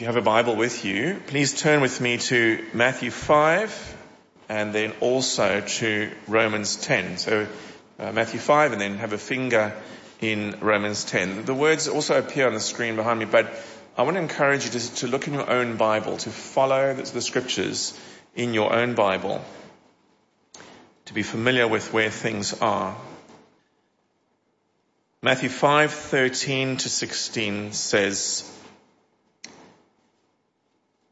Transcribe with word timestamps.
If 0.00 0.04
you 0.04 0.06
have 0.06 0.16
a 0.16 0.22
Bible 0.22 0.56
with 0.56 0.86
you, 0.86 1.20
please 1.26 1.60
turn 1.60 1.82
with 1.82 2.00
me 2.00 2.16
to 2.16 2.64
Matthew 2.72 3.10
5 3.10 3.96
and 4.48 4.72
then 4.72 4.94
also 5.02 5.60
to 5.60 6.10
Romans 6.26 6.76
10. 6.76 7.18
So 7.18 7.46
uh, 7.98 8.10
Matthew 8.10 8.40
5 8.40 8.72
and 8.72 8.80
then 8.80 8.96
have 8.96 9.12
a 9.12 9.18
finger 9.18 9.74
in 10.22 10.56
Romans 10.62 11.04
10. 11.04 11.44
The 11.44 11.52
words 11.52 11.86
also 11.86 12.18
appear 12.18 12.46
on 12.46 12.54
the 12.54 12.60
screen 12.60 12.96
behind 12.96 13.18
me, 13.18 13.26
but 13.26 13.52
I 13.94 14.04
want 14.04 14.16
to 14.16 14.22
encourage 14.22 14.64
you 14.64 14.70
to, 14.70 14.94
to 14.94 15.06
look 15.06 15.28
in 15.28 15.34
your 15.34 15.50
own 15.50 15.76
Bible, 15.76 16.16
to 16.16 16.30
follow 16.30 16.94
the, 16.94 17.02
the 17.02 17.20
scriptures 17.20 17.92
in 18.34 18.54
your 18.54 18.72
own 18.72 18.94
Bible, 18.94 19.44
to 21.04 21.12
be 21.12 21.22
familiar 21.22 21.68
with 21.68 21.92
where 21.92 22.08
things 22.08 22.58
are. 22.62 22.96
Matthew 25.20 25.50
5:13 25.50 26.78
to 26.78 26.88
16 26.88 27.74
says, 27.74 28.50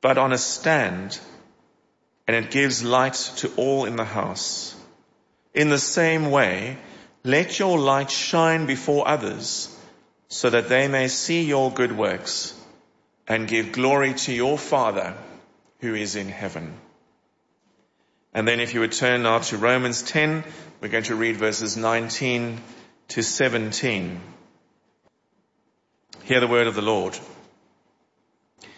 but 0.00 0.18
on 0.18 0.32
a 0.32 0.38
stand, 0.38 1.18
and 2.26 2.36
it 2.36 2.50
gives 2.50 2.82
light 2.82 3.14
to 3.36 3.52
all 3.56 3.84
in 3.84 3.96
the 3.96 4.04
house. 4.04 4.74
In 5.54 5.68
the 5.68 5.78
same 5.78 6.30
way, 6.30 6.78
let 7.24 7.58
your 7.58 7.78
light 7.78 8.10
shine 8.10 8.66
before 8.66 9.08
others, 9.08 9.74
so 10.28 10.50
that 10.50 10.68
they 10.68 10.88
may 10.88 11.08
see 11.08 11.44
your 11.44 11.72
good 11.72 11.96
works 11.96 12.52
and 13.28 13.48
give 13.48 13.72
glory 13.72 14.14
to 14.14 14.32
your 14.32 14.58
Father 14.58 15.14
who 15.80 15.94
is 15.94 16.16
in 16.16 16.28
heaven. 16.28 16.74
And 18.32 18.46
then 18.46 18.60
if 18.60 18.74
you 18.74 18.80
would 18.80 18.92
turn 18.92 19.22
now 19.22 19.38
to 19.38 19.56
Romans 19.56 20.02
10, 20.02 20.44
we're 20.80 20.88
going 20.88 21.04
to 21.04 21.14
read 21.14 21.36
verses 21.36 21.76
19 21.76 22.60
to 23.08 23.22
17. 23.22 24.20
Hear 26.24 26.40
the 26.40 26.46
word 26.46 26.66
of 26.66 26.74
the 26.74 26.82
Lord. 26.82 27.18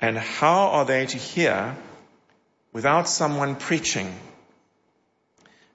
And 0.00 0.18
how 0.18 0.68
are 0.68 0.84
they 0.84 1.06
to 1.06 1.18
hear 1.18 1.76
without 2.72 3.08
someone 3.08 3.56
preaching? 3.56 4.14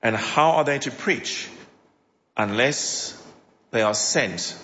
And 0.04 0.16
how 0.16 0.52
are 0.52 0.64
they 0.64 0.80
to 0.80 0.92
preach 0.92 1.50
unless 2.38 3.22
they 3.72 3.82
are 3.82 3.94
sent? 3.94 4.56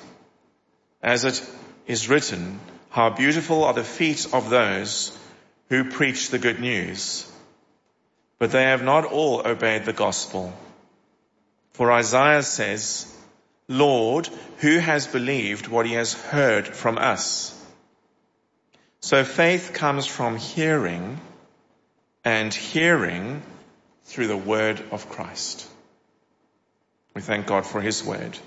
As 1.02 1.26
it 1.26 1.42
is 1.88 2.10
written, 2.10 2.60
how 2.90 3.10
beautiful 3.10 3.64
are 3.64 3.74
the 3.74 3.84
feet 3.84 4.28
of 4.34 4.50
those 4.50 5.18
who 5.70 5.90
preach 5.90 6.30
the 6.30 6.40
good 6.40 6.60
news. 6.60 7.30
But 8.40 8.52
they 8.52 8.64
have 8.64 8.84
not 8.84 9.06
all 9.06 9.46
obeyed 9.46 9.86
the 9.86 9.94
gospel. 9.94 10.54
For 11.74 11.92
Isaiah 11.92 12.44
says, 12.44 13.14
Lord, 13.68 14.30
who 14.60 14.78
has 14.78 15.08
believed 15.08 15.68
what 15.68 15.86
he 15.86 15.94
has 15.94 16.14
heard 16.14 16.68
from 16.68 16.98
us? 16.98 17.54
So 19.08 19.24
faith 19.24 19.72
comes 19.74 20.06
from 20.06 20.36
hearing 20.36 21.22
and 22.26 22.54
hearing 22.54 23.42
through 24.04 24.28
the 24.28 24.36
word 24.36 24.84
of 24.92 25.08
Christ. 25.08 25.66
We 27.14 27.22
thank 27.22 27.48
God 27.48 27.66
for 27.66 27.80
his 27.80 28.04
word. 28.04 28.38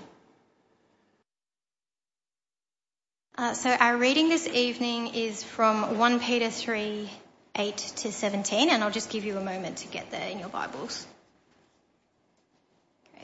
Uh, 3.38 3.54
so 3.54 3.70
our 3.70 3.97
reading 3.97 4.28
this 4.28 4.47
evening 4.47 5.15
is 5.15 5.43
from 5.43 5.97
1 5.97 6.20
Peter 6.20 6.50
3, 6.50 7.09
8 7.56 7.76
to 7.78 8.12
17, 8.12 8.69
and 8.69 8.84
I'll 8.84 8.91
just 8.91 9.09
give 9.09 9.25
you 9.25 9.38
a 9.38 9.43
moment 9.43 9.78
to 9.78 9.88
get 9.88 10.10
there 10.10 10.28
in 10.28 10.41
your 10.41 10.50
Bibles. 10.50 11.06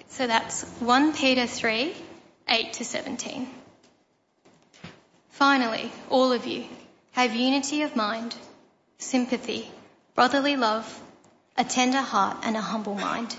So 0.09 0.27
that's 0.27 0.65
1 0.81 1.13
Peter 1.13 1.47
3, 1.47 1.95
8 2.49 2.73
to 2.73 2.85
17. 2.87 3.47
Finally, 5.33 5.93
all 6.09 6.33
of 6.33 6.47
you, 6.47 6.65
have 7.17 7.35
unity 7.35 7.81
of 7.81 7.97
mind, 7.97 8.37
sympathy, 8.99 9.67
brotherly 10.15 10.55
love, 10.55 10.87
a 11.57 11.65
tender 11.65 12.03
heart 12.03 12.37
and 12.43 12.55
a 12.59 12.61
humble 12.61 12.95
mind. 12.95 13.35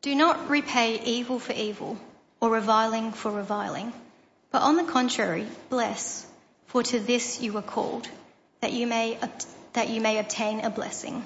Do 0.00 0.14
not 0.14 0.48
repay 0.48 0.98
evil 1.04 1.38
for 1.38 1.52
evil 1.52 1.98
or 2.40 2.48
reviling 2.48 3.12
for 3.12 3.30
reviling, 3.30 3.92
but 4.50 4.62
on 4.62 4.76
the 4.76 4.84
contrary, 4.84 5.46
bless, 5.68 6.26
for 6.68 6.82
to 6.84 6.98
this 6.98 7.38
you 7.38 7.52
were 7.52 7.68
called, 7.74 8.08
that 8.62 8.72
you 8.72 8.86
may, 8.86 9.18
that 9.74 9.90
you 9.90 10.00
may 10.00 10.16
obtain 10.16 10.60
a 10.60 10.70
blessing. 10.70 11.22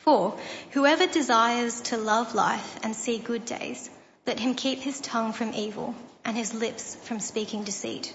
For 0.00 0.38
whoever 0.72 1.06
desires 1.06 1.80
to 1.92 1.96
love 1.96 2.34
life 2.34 2.78
and 2.82 2.94
see 2.94 3.16
good 3.16 3.46
days, 3.46 3.88
let 4.26 4.38
him 4.38 4.54
keep 4.54 4.80
his 4.80 5.00
tongue 5.00 5.32
from 5.32 5.54
evil 5.54 5.94
and 6.26 6.36
his 6.36 6.52
lips 6.52 6.94
from 6.94 7.20
speaking 7.20 7.64
deceit. 7.64 8.14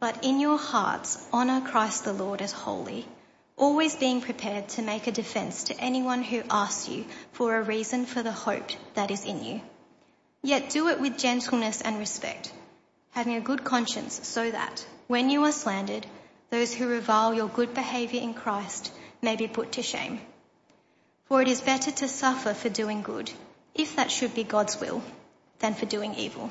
but 0.00 0.24
in 0.24 0.40
your 0.40 0.58
hearts 0.58 1.18
honor 1.32 1.60
Christ 1.60 2.04
the 2.04 2.12
Lord 2.12 2.40
as 2.40 2.52
holy, 2.52 3.06
always 3.56 3.94
being 3.96 4.22
prepared 4.22 4.68
to 4.70 4.82
make 4.82 5.06
a 5.06 5.12
defense 5.12 5.64
to 5.64 5.78
anyone 5.78 6.22
who 6.22 6.42
asks 6.50 6.88
you 6.88 7.04
for 7.32 7.54
a 7.54 7.62
reason 7.62 8.06
for 8.06 8.22
the 8.22 8.32
hope 8.32 8.70
that 8.94 9.10
is 9.10 9.26
in 9.26 9.44
you. 9.44 9.60
Yet 10.42 10.70
do 10.70 10.88
it 10.88 11.00
with 11.00 11.18
gentleness 11.18 11.82
and 11.82 11.98
respect, 11.98 12.50
having 13.10 13.34
a 13.34 13.42
good 13.42 13.62
conscience 13.62 14.26
so 14.26 14.50
that, 14.50 14.86
when 15.06 15.28
you 15.28 15.44
are 15.44 15.52
slandered, 15.52 16.06
those 16.48 16.72
who 16.72 16.88
revile 16.88 17.34
your 17.34 17.48
good 17.48 17.74
behavior 17.74 18.22
in 18.22 18.32
Christ 18.32 18.90
may 19.20 19.36
be 19.36 19.48
put 19.48 19.72
to 19.72 19.82
shame. 19.82 20.18
For 21.26 21.42
it 21.42 21.48
is 21.48 21.60
better 21.60 21.90
to 21.90 22.08
suffer 22.08 22.54
for 22.54 22.70
doing 22.70 23.02
good, 23.02 23.30
if 23.74 23.96
that 23.96 24.10
should 24.10 24.34
be 24.34 24.44
God's 24.44 24.80
will, 24.80 25.02
than 25.58 25.74
for 25.74 25.84
doing 25.84 26.14
evil. 26.14 26.50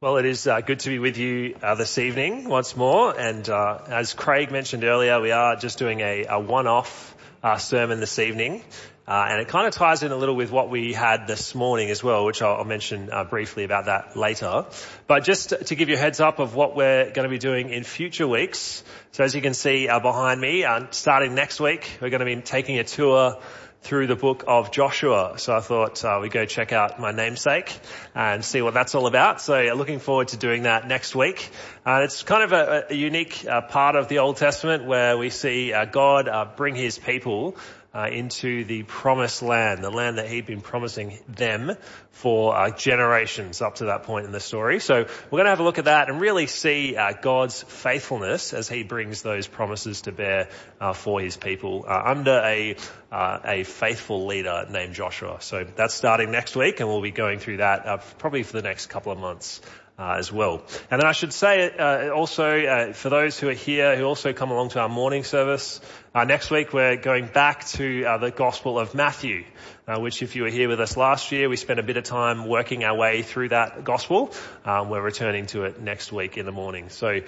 Well, 0.00 0.18
it 0.18 0.26
is 0.26 0.46
uh, 0.46 0.60
good 0.60 0.78
to 0.78 0.90
be 0.90 1.00
with 1.00 1.18
you 1.18 1.56
uh, 1.60 1.74
this 1.74 1.98
evening 1.98 2.48
once 2.48 2.76
more. 2.76 3.18
And 3.18 3.48
uh, 3.48 3.80
as 3.88 4.14
Craig 4.14 4.52
mentioned 4.52 4.84
earlier, 4.84 5.20
we 5.20 5.32
are 5.32 5.56
just 5.56 5.76
doing 5.76 5.98
a, 6.02 6.24
a 6.28 6.38
one-off 6.38 7.16
uh, 7.42 7.56
sermon 7.56 7.98
this 7.98 8.20
evening. 8.20 8.62
Uh, 9.08 9.26
and 9.28 9.40
it 9.40 9.48
kind 9.48 9.66
of 9.66 9.74
ties 9.74 10.04
in 10.04 10.12
a 10.12 10.16
little 10.16 10.36
with 10.36 10.52
what 10.52 10.70
we 10.70 10.92
had 10.92 11.26
this 11.26 11.52
morning 11.52 11.90
as 11.90 12.00
well, 12.00 12.24
which 12.24 12.42
I'll, 12.42 12.58
I'll 12.58 12.64
mention 12.64 13.10
uh, 13.10 13.24
briefly 13.24 13.64
about 13.64 13.86
that 13.86 14.16
later. 14.16 14.66
But 15.08 15.24
just 15.24 15.66
to 15.66 15.74
give 15.74 15.88
you 15.88 15.96
a 15.96 15.98
heads 15.98 16.20
up 16.20 16.38
of 16.38 16.54
what 16.54 16.76
we're 16.76 17.10
going 17.10 17.24
to 17.24 17.28
be 17.28 17.38
doing 17.38 17.70
in 17.70 17.82
future 17.82 18.28
weeks. 18.28 18.84
So 19.10 19.24
as 19.24 19.34
you 19.34 19.42
can 19.42 19.54
see 19.54 19.88
behind 19.88 20.40
me, 20.40 20.64
starting 20.92 21.34
next 21.34 21.58
week, 21.58 21.98
we're 22.00 22.10
going 22.10 22.20
to 22.20 22.36
be 22.36 22.40
taking 22.40 22.78
a 22.78 22.84
tour 22.84 23.38
through 23.82 24.06
the 24.06 24.16
book 24.16 24.44
of 24.46 24.70
Joshua. 24.70 25.34
So 25.38 25.56
I 25.56 25.60
thought 25.60 26.04
uh, 26.04 26.18
we'd 26.20 26.32
go 26.32 26.44
check 26.44 26.72
out 26.72 27.00
my 27.00 27.12
namesake 27.12 27.78
and 28.14 28.44
see 28.44 28.60
what 28.60 28.74
that's 28.74 28.94
all 28.94 29.06
about. 29.06 29.40
So 29.40 29.58
yeah, 29.60 29.72
looking 29.74 29.98
forward 29.98 30.28
to 30.28 30.36
doing 30.36 30.64
that 30.64 30.86
next 30.86 31.14
week. 31.14 31.50
Uh, 31.86 32.02
it's 32.04 32.22
kind 32.22 32.42
of 32.42 32.52
a, 32.52 32.86
a 32.90 32.94
unique 32.94 33.46
uh, 33.46 33.62
part 33.62 33.96
of 33.96 34.08
the 34.08 34.18
Old 34.18 34.36
Testament 34.36 34.84
where 34.84 35.16
we 35.16 35.30
see 35.30 35.72
uh, 35.72 35.84
God 35.84 36.28
uh, 36.28 36.46
bring 36.56 36.74
his 36.74 36.98
people 36.98 37.56
uh, 37.98 38.06
into 38.06 38.64
the 38.64 38.84
promised 38.84 39.42
land, 39.42 39.82
the 39.82 39.90
land 39.90 40.18
that 40.18 40.28
he'd 40.28 40.46
been 40.46 40.60
promising 40.60 41.18
them 41.26 41.76
for 42.12 42.56
uh, 42.56 42.70
generations 42.70 43.60
up 43.60 43.76
to 43.76 43.86
that 43.86 44.04
point 44.04 44.24
in 44.24 44.30
the 44.30 44.38
story. 44.38 44.78
So 44.78 44.94
we're 45.04 45.30
going 45.30 45.46
to 45.46 45.50
have 45.50 45.58
a 45.58 45.64
look 45.64 45.78
at 45.78 45.86
that 45.86 46.08
and 46.08 46.20
really 46.20 46.46
see 46.46 46.94
uh, 46.94 47.12
God's 47.20 47.60
faithfulness 47.64 48.52
as 48.52 48.68
he 48.68 48.84
brings 48.84 49.22
those 49.22 49.48
promises 49.48 50.02
to 50.02 50.12
bear 50.12 50.48
uh, 50.80 50.92
for 50.92 51.20
his 51.20 51.36
people 51.36 51.86
uh, 51.88 52.02
under 52.04 52.38
a 52.38 52.76
uh, 53.10 53.38
a 53.44 53.64
faithful 53.64 54.26
leader 54.26 54.66
named 54.70 54.94
Joshua. 54.94 55.38
So 55.40 55.64
that's 55.64 55.94
starting 55.94 56.30
next 56.30 56.54
week, 56.54 56.78
and 56.78 56.88
we'll 56.88 57.02
be 57.02 57.10
going 57.10 57.38
through 57.38 57.56
that 57.56 58.18
probably 58.18 58.42
for 58.42 58.52
the 58.52 58.62
next 58.62 58.88
couple 58.88 59.10
of 59.10 59.18
months 59.18 59.60
uh, 59.98 60.14
as 60.18 60.32
well. 60.32 60.62
And 60.90 61.00
then 61.00 61.08
I 61.08 61.12
should 61.12 61.32
say 61.32 61.70
uh, 61.76 62.10
also 62.10 62.64
uh, 62.64 62.92
for 62.92 63.08
those 63.08 63.38
who 63.38 63.48
are 63.48 63.54
here 63.54 63.96
who 63.96 64.04
also 64.04 64.32
come 64.32 64.50
along 64.50 64.70
to 64.70 64.80
our 64.80 64.88
morning 64.88 65.24
service 65.24 65.80
uh, 66.14 66.24
next 66.24 66.50
week, 66.50 66.72
we're 66.72 66.96
going 66.96 67.26
back 67.26 67.66
to 67.68 68.04
uh, 68.04 68.18
the 68.18 68.30
Gospel 68.30 68.78
of 68.78 68.94
Matthew, 68.94 69.44
uh, 69.86 69.98
which 70.00 70.22
if 70.22 70.36
you 70.36 70.44
were 70.44 70.50
here 70.50 70.68
with 70.68 70.80
us 70.80 70.96
last 70.96 71.32
year, 71.32 71.48
we 71.48 71.56
spent 71.56 71.80
a 71.80 71.82
bit 71.82 71.96
of 71.96 72.04
time 72.04 72.46
working 72.46 72.84
our 72.84 72.96
way 72.96 73.22
through 73.22 73.48
that 73.48 73.84
Gospel. 73.84 74.32
Um, 74.64 74.88
we're 74.88 75.02
returning 75.02 75.46
to 75.46 75.64
it 75.64 75.80
next 75.80 76.12
week 76.12 76.38
in 76.38 76.46
the 76.46 76.52
morning. 76.52 76.88
So. 76.90 77.20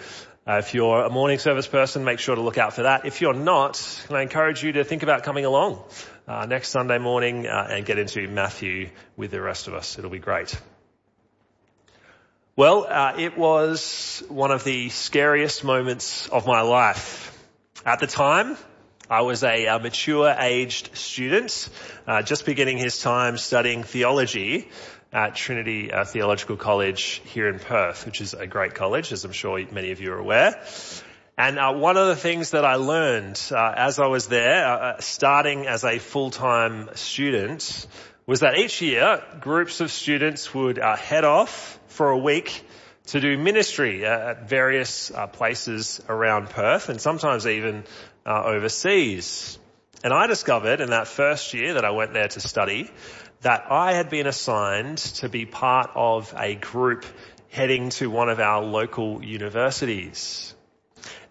if 0.46 0.74
you're 0.74 1.04
a 1.04 1.10
morning 1.10 1.38
service 1.38 1.68
person, 1.68 2.02
make 2.02 2.18
sure 2.18 2.34
to 2.34 2.40
look 2.40 2.58
out 2.58 2.72
for 2.72 2.82
that. 2.82 3.04
If 3.04 3.20
you're 3.20 3.34
not, 3.34 3.74
can 4.06 4.16
I 4.16 4.22
encourage 4.22 4.64
you 4.64 4.72
to 4.72 4.84
think 4.84 5.04
about 5.04 5.22
coming 5.22 5.44
along 5.44 5.84
uh 6.26 6.46
next 6.46 6.70
Sunday 6.70 6.98
morning 6.98 7.46
and 7.46 7.86
get 7.86 7.98
into 7.98 8.26
Matthew 8.26 8.88
with 9.16 9.30
the 9.30 9.40
rest 9.40 9.68
of 9.68 9.74
us. 9.74 9.98
It'll 9.98 10.10
be 10.10 10.18
great. 10.18 10.60
Well, 12.60 12.86
uh, 12.86 13.14
it 13.16 13.38
was 13.38 14.22
one 14.28 14.50
of 14.50 14.64
the 14.64 14.90
scariest 14.90 15.64
moments 15.64 16.28
of 16.28 16.46
my 16.46 16.60
life. 16.60 17.34
At 17.86 18.00
the 18.00 18.06
time, 18.06 18.58
I 19.08 19.22
was 19.22 19.42
a, 19.44 19.64
a 19.64 19.78
mature 19.78 20.28
aged 20.38 20.94
student, 20.94 21.70
uh, 22.06 22.20
just 22.20 22.44
beginning 22.44 22.76
his 22.76 23.00
time 23.00 23.38
studying 23.38 23.82
theology 23.82 24.68
at 25.10 25.36
Trinity 25.36 25.90
uh, 25.90 26.04
Theological 26.04 26.58
College 26.58 27.22
here 27.24 27.48
in 27.48 27.60
Perth, 27.60 28.04
which 28.04 28.20
is 28.20 28.34
a 28.34 28.46
great 28.46 28.74
college, 28.74 29.10
as 29.10 29.24
I'm 29.24 29.32
sure 29.32 29.58
many 29.72 29.92
of 29.92 30.02
you 30.02 30.12
are 30.12 30.18
aware. 30.18 30.62
And 31.38 31.58
uh, 31.58 31.72
one 31.72 31.96
of 31.96 32.08
the 32.08 32.16
things 32.16 32.50
that 32.50 32.66
I 32.66 32.74
learned 32.74 33.40
uh, 33.50 33.72
as 33.74 33.98
I 33.98 34.08
was 34.08 34.26
there, 34.26 34.66
uh, 34.66 35.00
starting 35.00 35.66
as 35.66 35.84
a 35.84 35.98
full-time 35.98 36.90
student, 36.92 37.86
was 38.30 38.40
that 38.40 38.56
each 38.56 38.80
year 38.80 39.20
groups 39.40 39.80
of 39.80 39.90
students 39.90 40.54
would 40.54 40.78
head 40.78 41.24
off 41.24 41.80
for 41.88 42.10
a 42.10 42.16
week 42.16 42.64
to 43.06 43.20
do 43.20 43.36
ministry 43.36 44.06
at 44.06 44.48
various 44.48 45.10
uh, 45.10 45.26
places 45.26 46.00
around 46.08 46.48
Perth 46.48 46.90
and 46.90 47.00
sometimes 47.00 47.44
even 47.44 47.82
uh, 48.24 48.44
overseas. 48.44 49.58
And 50.04 50.12
I 50.12 50.28
discovered 50.28 50.80
in 50.80 50.90
that 50.90 51.08
first 51.08 51.54
year 51.54 51.74
that 51.74 51.84
I 51.84 51.90
went 51.90 52.12
there 52.12 52.28
to 52.28 52.38
study 52.38 52.88
that 53.40 53.64
I 53.68 53.94
had 53.94 54.10
been 54.10 54.28
assigned 54.28 54.98
to 55.18 55.28
be 55.28 55.44
part 55.44 55.90
of 55.96 56.32
a 56.38 56.54
group 56.54 57.04
heading 57.48 57.90
to 57.98 58.10
one 58.10 58.28
of 58.28 58.38
our 58.38 58.62
local 58.62 59.24
universities. 59.24 60.54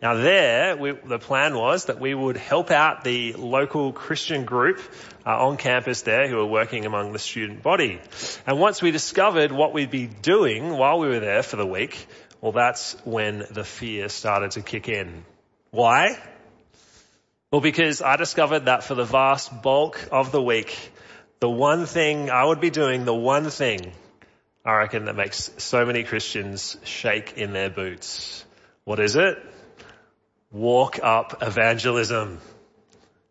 Now 0.02 0.14
there, 0.14 0.78
we, 0.78 0.92
the 0.92 1.20
plan 1.20 1.56
was 1.56 1.86
that 1.86 2.00
we 2.00 2.14
would 2.14 2.38
help 2.38 2.72
out 2.72 3.04
the 3.04 3.34
local 3.34 3.92
Christian 3.92 4.46
group 4.46 4.80
uh, 5.26 5.48
on 5.48 5.58
campus 5.58 6.04
there 6.04 6.30
who 6.30 6.38
were 6.38 6.46
working 6.46 6.86
among 6.86 7.12
the 7.12 7.20
student 7.20 7.62
body. 7.62 8.00
And 8.48 8.60
once 8.60 8.82
we 8.82 8.92
discovered 8.92 9.52
what 9.52 9.74
we'd 9.74 9.92
be 9.92 10.08
doing 10.08 10.70
while 10.70 11.00
we 11.00 11.10
were 11.10 11.20
there 11.20 11.44
for 11.44 11.58
the 11.58 11.66
week, 11.66 12.08
well 12.40 12.54
that's 12.54 12.96
when 13.04 13.46
the 13.52 13.66
fear 13.66 14.08
started 14.08 14.52
to 14.52 14.62
kick 14.62 14.88
in. 14.88 15.26
Why? 15.72 16.18
Well 17.52 17.62
because 17.62 18.02
I 18.02 18.16
discovered 18.16 18.66
that 18.66 18.86
for 18.86 18.96
the 18.96 19.04
vast 19.04 19.62
bulk 19.62 20.08
of 20.14 20.32
the 20.32 20.42
week, 20.42 20.78
the 21.42 21.50
one 21.50 21.86
thing 21.86 22.30
I 22.30 22.46
would 22.46 22.62
be 22.62 22.70
doing, 22.70 23.04
the 23.04 23.14
one 23.14 23.50
thing 23.50 23.92
I 24.64 24.78
reckon 24.78 25.06
that 25.06 25.18
makes 25.18 25.52
so 25.58 25.86
many 25.86 26.06
Christians 26.06 26.78
shake 26.86 27.34
in 27.38 27.52
their 27.52 27.70
boots. 27.70 28.46
What 28.86 29.02
is 29.02 29.18
it? 29.18 29.38
Walk 30.52 31.00
up 31.02 31.42
evangelism. 31.42 32.40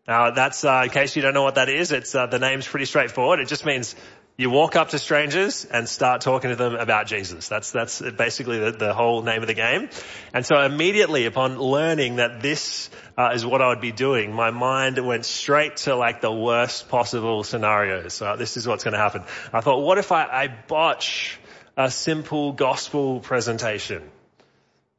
Now 0.07 0.31
that's, 0.31 0.63
uh, 0.63 0.81
in 0.85 0.89
case 0.89 1.15
you 1.15 1.21
don't 1.21 1.33
know 1.33 1.43
what 1.43 1.55
that 1.55 1.69
is, 1.69 1.91
it's, 1.91 2.15
uh, 2.15 2.25
the 2.27 2.39
name's 2.39 2.67
pretty 2.67 2.85
straightforward. 2.85 3.39
It 3.39 3.47
just 3.47 3.65
means 3.65 3.95
you 4.37 4.49
walk 4.49 4.77
up 4.77 4.89
to 4.89 4.99
strangers 4.99 5.65
and 5.65 5.87
start 5.87 6.21
talking 6.21 6.49
to 6.49 6.55
them 6.55 6.73
about 6.73 7.07
Jesus. 7.07 7.49
That's, 7.49 7.71
that's 7.71 8.01
basically 8.01 8.57
the, 8.57 8.71
the 8.71 8.93
whole 8.93 9.21
name 9.21 9.41
of 9.41 9.49
the 9.49 9.53
game. 9.53 9.89
And 10.33 10.45
so 10.45 10.61
immediately 10.61 11.25
upon 11.25 11.59
learning 11.59 12.15
that 12.15 12.41
this 12.41 12.89
uh, 13.17 13.31
is 13.33 13.45
what 13.45 13.61
I 13.61 13.67
would 13.67 13.81
be 13.81 13.91
doing, 13.91 14.31
my 14.31 14.49
mind 14.51 14.97
went 15.05 15.25
straight 15.25 15.75
to 15.77 15.95
like 15.97 16.21
the 16.21 16.31
worst 16.31 16.87
possible 16.87 17.43
scenarios. 17.43 18.21
Uh, 18.21 18.37
this 18.37 18.55
is 18.55 18.65
what's 18.65 18.85
going 18.85 18.93
to 18.93 18.97
happen. 18.97 19.23
I 19.51 19.59
thought, 19.59 19.81
what 19.81 19.97
if 19.97 20.13
I, 20.13 20.23
I 20.23 20.47
botch 20.47 21.37
a 21.75 21.91
simple 21.91 22.53
gospel 22.53 23.19
presentation? 23.19 24.09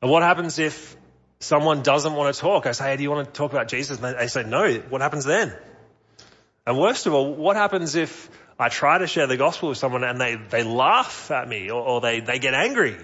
And 0.02 0.10
what 0.10 0.22
happens 0.22 0.58
if 0.58 0.96
someone 1.40 1.82
doesn't 1.82 2.12
want 2.12 2.34
to 2.34 2.40
talk, 2.40 2.66
I 2.66 2.72
say, 2.72 2.90
hey, 2.90 2.96
do 2.96 3.02
you 3.02 3.10
want 3.10 3.26
to 3.26 3.32
talk 3.32 3.52
about 3.52 3.68
Jesus? 3.68 4.00
And 4.00 4.16
they 4.16 4.28
say, 4.28 4.44
no. 4.44 4.74
What 4.88 5.00
happens 5.00 5.24
then? 5.24 5.54
And 6.66 6.78
worst 6.78 7.06
of 7.06 7.14
all, 7.14 7.34
what 7.34 7.56
happens 7.56 7.96
if 7.96 8.30
I 8.58 8.68
try 8.68 8.98
to 8.98 9.06
share 9.06 9.26
the 9.26 9.38
gospel 9.38 9.70
with 9.70 9.78
someone 9.78 10.04
and 10.04 10.20
they, 10.20 10.36
they 10.36 10.62
laugh 10.62 11.30
at 11.30 11.48
me 11.48 11.70
or, 11.70 11.82
or 11.82 12.00
they, 12.00 12.20
they 12.20 12.38
get 12.38 12.54
angry 12.54 12.96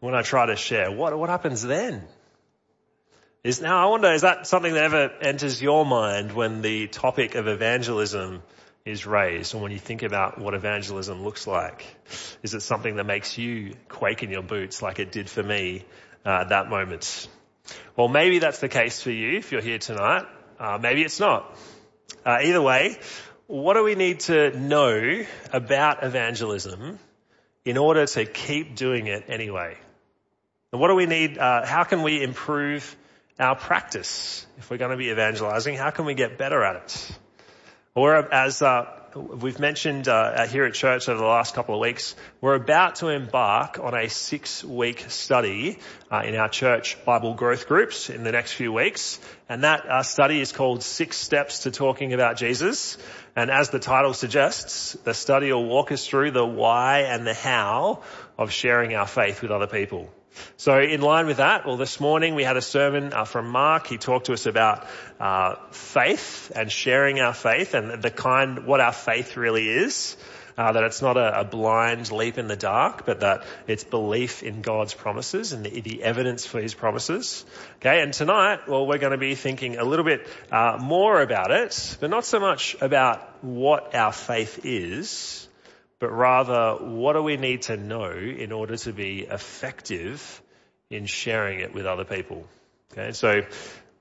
when 0.00 0.14
I 0.14 0.22
try 0.22 0.46
to 0.46 0.56
share? 0.56 0.90
What, 0.90 1.16
what 1.16 1.28
happens 1.28 1.62
then? 1.62 2.02
Is 3.44 3.60
now 3.60 3.86
I 3.86 3.90
wonder, 3.90 4.12
is 4.12 4.22
that 4.22 4.46
something 4.46 4.74
that 4.74 4.84
ever 4.84 5.10
enters 5.22 5.62
your 5.62 5.86
mind 5.86 6.32
when 6.32 6.62
the 6.62 6.88
topic 6.88 7.34
of 7.36 7.46
evangelism 7.46 8.42
is 8.84 9.06
raised 9.06 9.54
or 9.54 9.62
when 9.62 9.72
you 9.72 9.78
think 9.78 10.02
about 10.02 10.38
what 10.38 10.54
evangelism 10.54 11.22
looks 11.22 11.46
like? 11.46 11.84
Is 12.42 12.54
it 12.54 12.60
something 12.60 12.96
that 12.96 13.04
makes 13.04 13.38
you 13.38 13.74
quake 13.88 14.22
in 14.22 14.30
your 14.30 14.42
boots 14.42 14.82
like 14.82 14.98
it 14.98 15.12
did 15.12 15.28
for 15.28 15.42
me 15.42 15.84
uh, 16.24 16.40
at 16.42 16.48
that 16.50 16.68
moment? 16.68 17.28
Well, 17.96 18.08
maybe 18.08 18.38
that's 18.38 18.58
the 18.58 18.68
case 18.68 19.02
for 19.02 19.10
you 19.10 19.38
if 19.38 19.52
you're 19.52 19.60
here 19.60 19.78
tonight. 19.78 20.24
Uh, 20.58 20.78
maybe 20.80 21.02
it's 21.02 21.20
not. 21.20 21.56
Uh, 22.24 22.38
either 22.42 22.60
way, 22.60 22.98
what 23.46 23.74
do 23.74 23.82
we 23.82 23.94
need 23.94 24.20
to 24.20 24.58
know 24.58 25.24
about 25.52 26.04
evangelism 26.04 26.98
in 27.64 27.78
order 27.78 28.06
to 28.06 28.24
keep 28.24 28.76
doing 28.76 29.06
it 29.06 29.24
anyway? 29.28 29.76
And 30.72 30.80
what 30.80 30.88
do 30.88 30.94
we 30.94 31.06
need? 31.06 31.38
Uh, 31.38 31.66
how 31.66 31.84
can 31.84 32.02
we 32.02 32.22
improve 32.22 32.96
our 33.38 33.56
practice 33.56 34.46
if 34.58 34.70
we're 34.70 34.76
going 34.76 34.92
to 34.92 34.96
be 34.96 35.08
evangelizing? 35.10 35.76
How 35.76 35.90
can 35.90 36.04
we 36.04 36.14
get 36.14 36.38
better 36.38 36.62
at 36.62 36.76
it? 36.76 37.18
Or 37.94 38.32
as 38.32 38.62
uh, 38.62 38.99
we've 39.14 39.58
mentioned 39.58 40.08
uh, 40.08 40.46
here 40.46 40.64
at 40.64 40.74
church 40.74 41.08
over 41.08 41.18
the 41.18 41.26
last 41.26 41.54
couple 41.54 41.74
of 41.74 41.80
weeks, 41.80 42.14
we're 42.40 42.54
about 42.54 42.96
to 42.96 43.08
embark 43.08 43.78
on 43.78 43.94
a 43.94 44.08
six-week 44.08 45.06
study 45.08 45.78
uh, 46.10 46.22
in 46.24 46.36
our 46.36 46.48
church 46.48 47.02
Bible 47.04 47.34
growth 47.34 47.66
groups 47.66 48.10
in 48.10 48.24
the 48.24 48.32
next 48.32 48.52
few 48.52 48.72
weeks, 48.72 49.18
and 49.48 49.64
that 49.64 49.86
uh, 49.86 50.02
study 50.02 50.40
is 50.40 50.52
called 50.52 50.82
Six 50.82 51.16
Steps 51.16 51.60
to 51.60 51.70
Talking 51.70 52.12
About 52.12 52.36
Jesus. 52.36 52.98
And 53.34 53.50
as 53.50 53.70
the 53.70 53.78
title 53.78 54.14
suggests, 54.14 54.92
the 55.04 55.14
study 55.14 55.52
will 55.52 55.66
walk 55.66 55.92
us 55.92 56.06
through 56.06 56.32
the 56.32 56.46
why 56.46 57.00
and 57.00 57.26
the 57.26 57.34
how 57.34 58.02
of 58.38 58.52
sharing 58.52 58.94
our 58.94 59.06
faith 59.06 59.42
with 59.42 59.50
other 59.50 59.66
people. 59.66 60.10
So 60.56 60.78
in 60.78 61.00
line 61.00 61.26
with 61.26 61.38
that, 61.38 61.66
well 61.66 61.76
this 61.76 62.00
morning 62.00 62.34
we 62.34 62.44
had 62.44 62.56
a 62.56 62.62
sermon 62.62 63.12
uh, 63.12 63.24
from 63.24 63.48
Mark. 63.48 63.86
He 63.86 63.98
talked 63.98 64.26
to 64.26 64.32
us 64.32 64.46
about 64.46 64.86
uh, 65.18 65.56
faith 65.70 66.52
and 66.54 66.70
sharing 66.70 67.20
our 67.20 67.34
faith 67.34 67.74
and 67.74 68.02
the 68.02 68.10
kind, 68.10 68.66
what 68.66 68.80
our 68.80 68.92
faith 68.92 69.36
really 69.36 69.68
is. 69.68 70.16
Uh, 70.58 70.72
that 70.72 70.84
it's 70.84 71.00
not 71.00 71.16
a, 71.16 71.40
a, 71.40 71.44
blind 71.44 72.12
leap 72.12 72.36
in 72.36 72.46
the 72.46 72.56
dark, 72.56 73.06
but 73.06 73.20
that 73.20 73.44
it's 73.66 73.82
belief 73.82 74.42
in 74.42 74.60
God's 74.60 74.92
promises 74.92 75.52
and 75.52 75.64
the, 75.64 75.80
the 75.80 76.02
evidence 76.02 76.44
for 76.44 76.60
His 76.60 76.74
promises. 76.74 77.46
Okay, 77.76 78.02
and 78.02 78.12
tonight, 78.12 78.68
well, 78.68 78.86
we're 78.86 78.98
going 78.98 79.12
to 79.12 79.16
be 79.16 79.36
thinking 79.36 79.78
a 79.78 79.84
little 79.84 80.04
bit 80.04 80.28
uh, 80.52 80.76
more 80.78 81.22
about 81.22 81.50
it, 81.50 81.96
but 82.00 82.10
not 82.10 82.26
so 82.26 82.40
much 82.40 82.76
about 82.82 83.42
what 83.42 83.94
our 83.94 84.12
faith 84.12 84.60
is, 84.64 85.48
but 86.00 86.10
rather 86.10 86.84
what 86.84 87.12
do 87.12 87.22
we 87.22 87.36
need 87.36 87.62
to 87.62 87.76
know 87.76 88.10
in 88.10 88.50
order 88.50 88.76
to 88.76 88.92
be 88.92 89.20
effective 89.20 90.42
in 90.90 91.06
sharing 91.06 91.60
it 91.60 91.72
with 91.72 91.86
other 91.86 92.04
people. 92.04 92.44
Okay, 92.92 93.12
so 93.12 93.42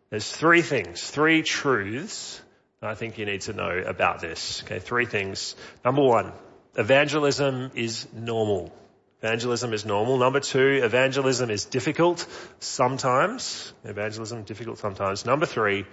there's 0.09 0.31
three 0.31 0.63
things, 0.63 1.07
three 1.07 1.43
truths 1.43 2.41
I 2.81 2.95
think 2.95 3.17
you 3.17 3.25
need 3.25 3.41
to 3.41 3.53
know 3.53 3.83
about 3.85 4.21
this. 4.21 4.63
Okay, 4.63 4.79
three 4.79 5.05
things. 5.05 5.55
Number 5.83 6.01
one, 6.01 6.31
evangelism 6.75 7.71
is 7.75 8.07
normal. 8.13 8.73
Evangelism 9.21 9.73
is 9.73 9.85
normal. 9.85 10.17
Number 10.17 10.39
two, 10.39 10.79
evangelism 10.81 11.49
is 11.49 11.65
difficult 11.65 12.25
sometimes. 12.59 13.73
Evangelism 13.83 14.43
difficult 14.43 14.77
sometimes. 14.77 15.25
Number 15.25 15.45
three, 15.45 15.85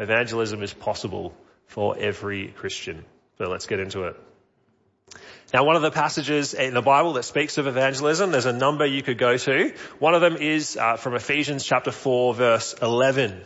evangelism 0.00 0.64
is 0.64 0.74
possible 0.74 1.32
for 1.66 1.96
every 1.96 2.48
Christian. 2.48 3.04
So 3.38 3.48
let's 3.48 3.66
get 3.66 3.78
into 3.78 4.04
it. 4.04 4.16
Now, 5.52 5.64
one 5.64 5.76
of 5.76 5.82
the 5.82 5.90
passages 5.90 6.54
in 6.54 6.72
the 6.72 6.80
Bible 6.80 7.12
that 7.14 7.24
speaks 7.24 7.58
of 7.58 7.66
evangelism, 7.66 8.30
there's 8.30 8.46
a 8.46 8.54
number 8.54 8.86
you 8.86 9.02
could 9.02 9.18
go 9.18 9.36
to. 9.36 9.74
One 9.98 10.14
of 10.14 10.22
them 10.22 10.36
is 10.36 10.78
uh, 10.78 10.96
from 10.96 11.14
Ephesians 11.14 11.62
chapter 11.62 11.92
4 11.92 12.34
verse 12.34 12.74
11. 12.80 13.42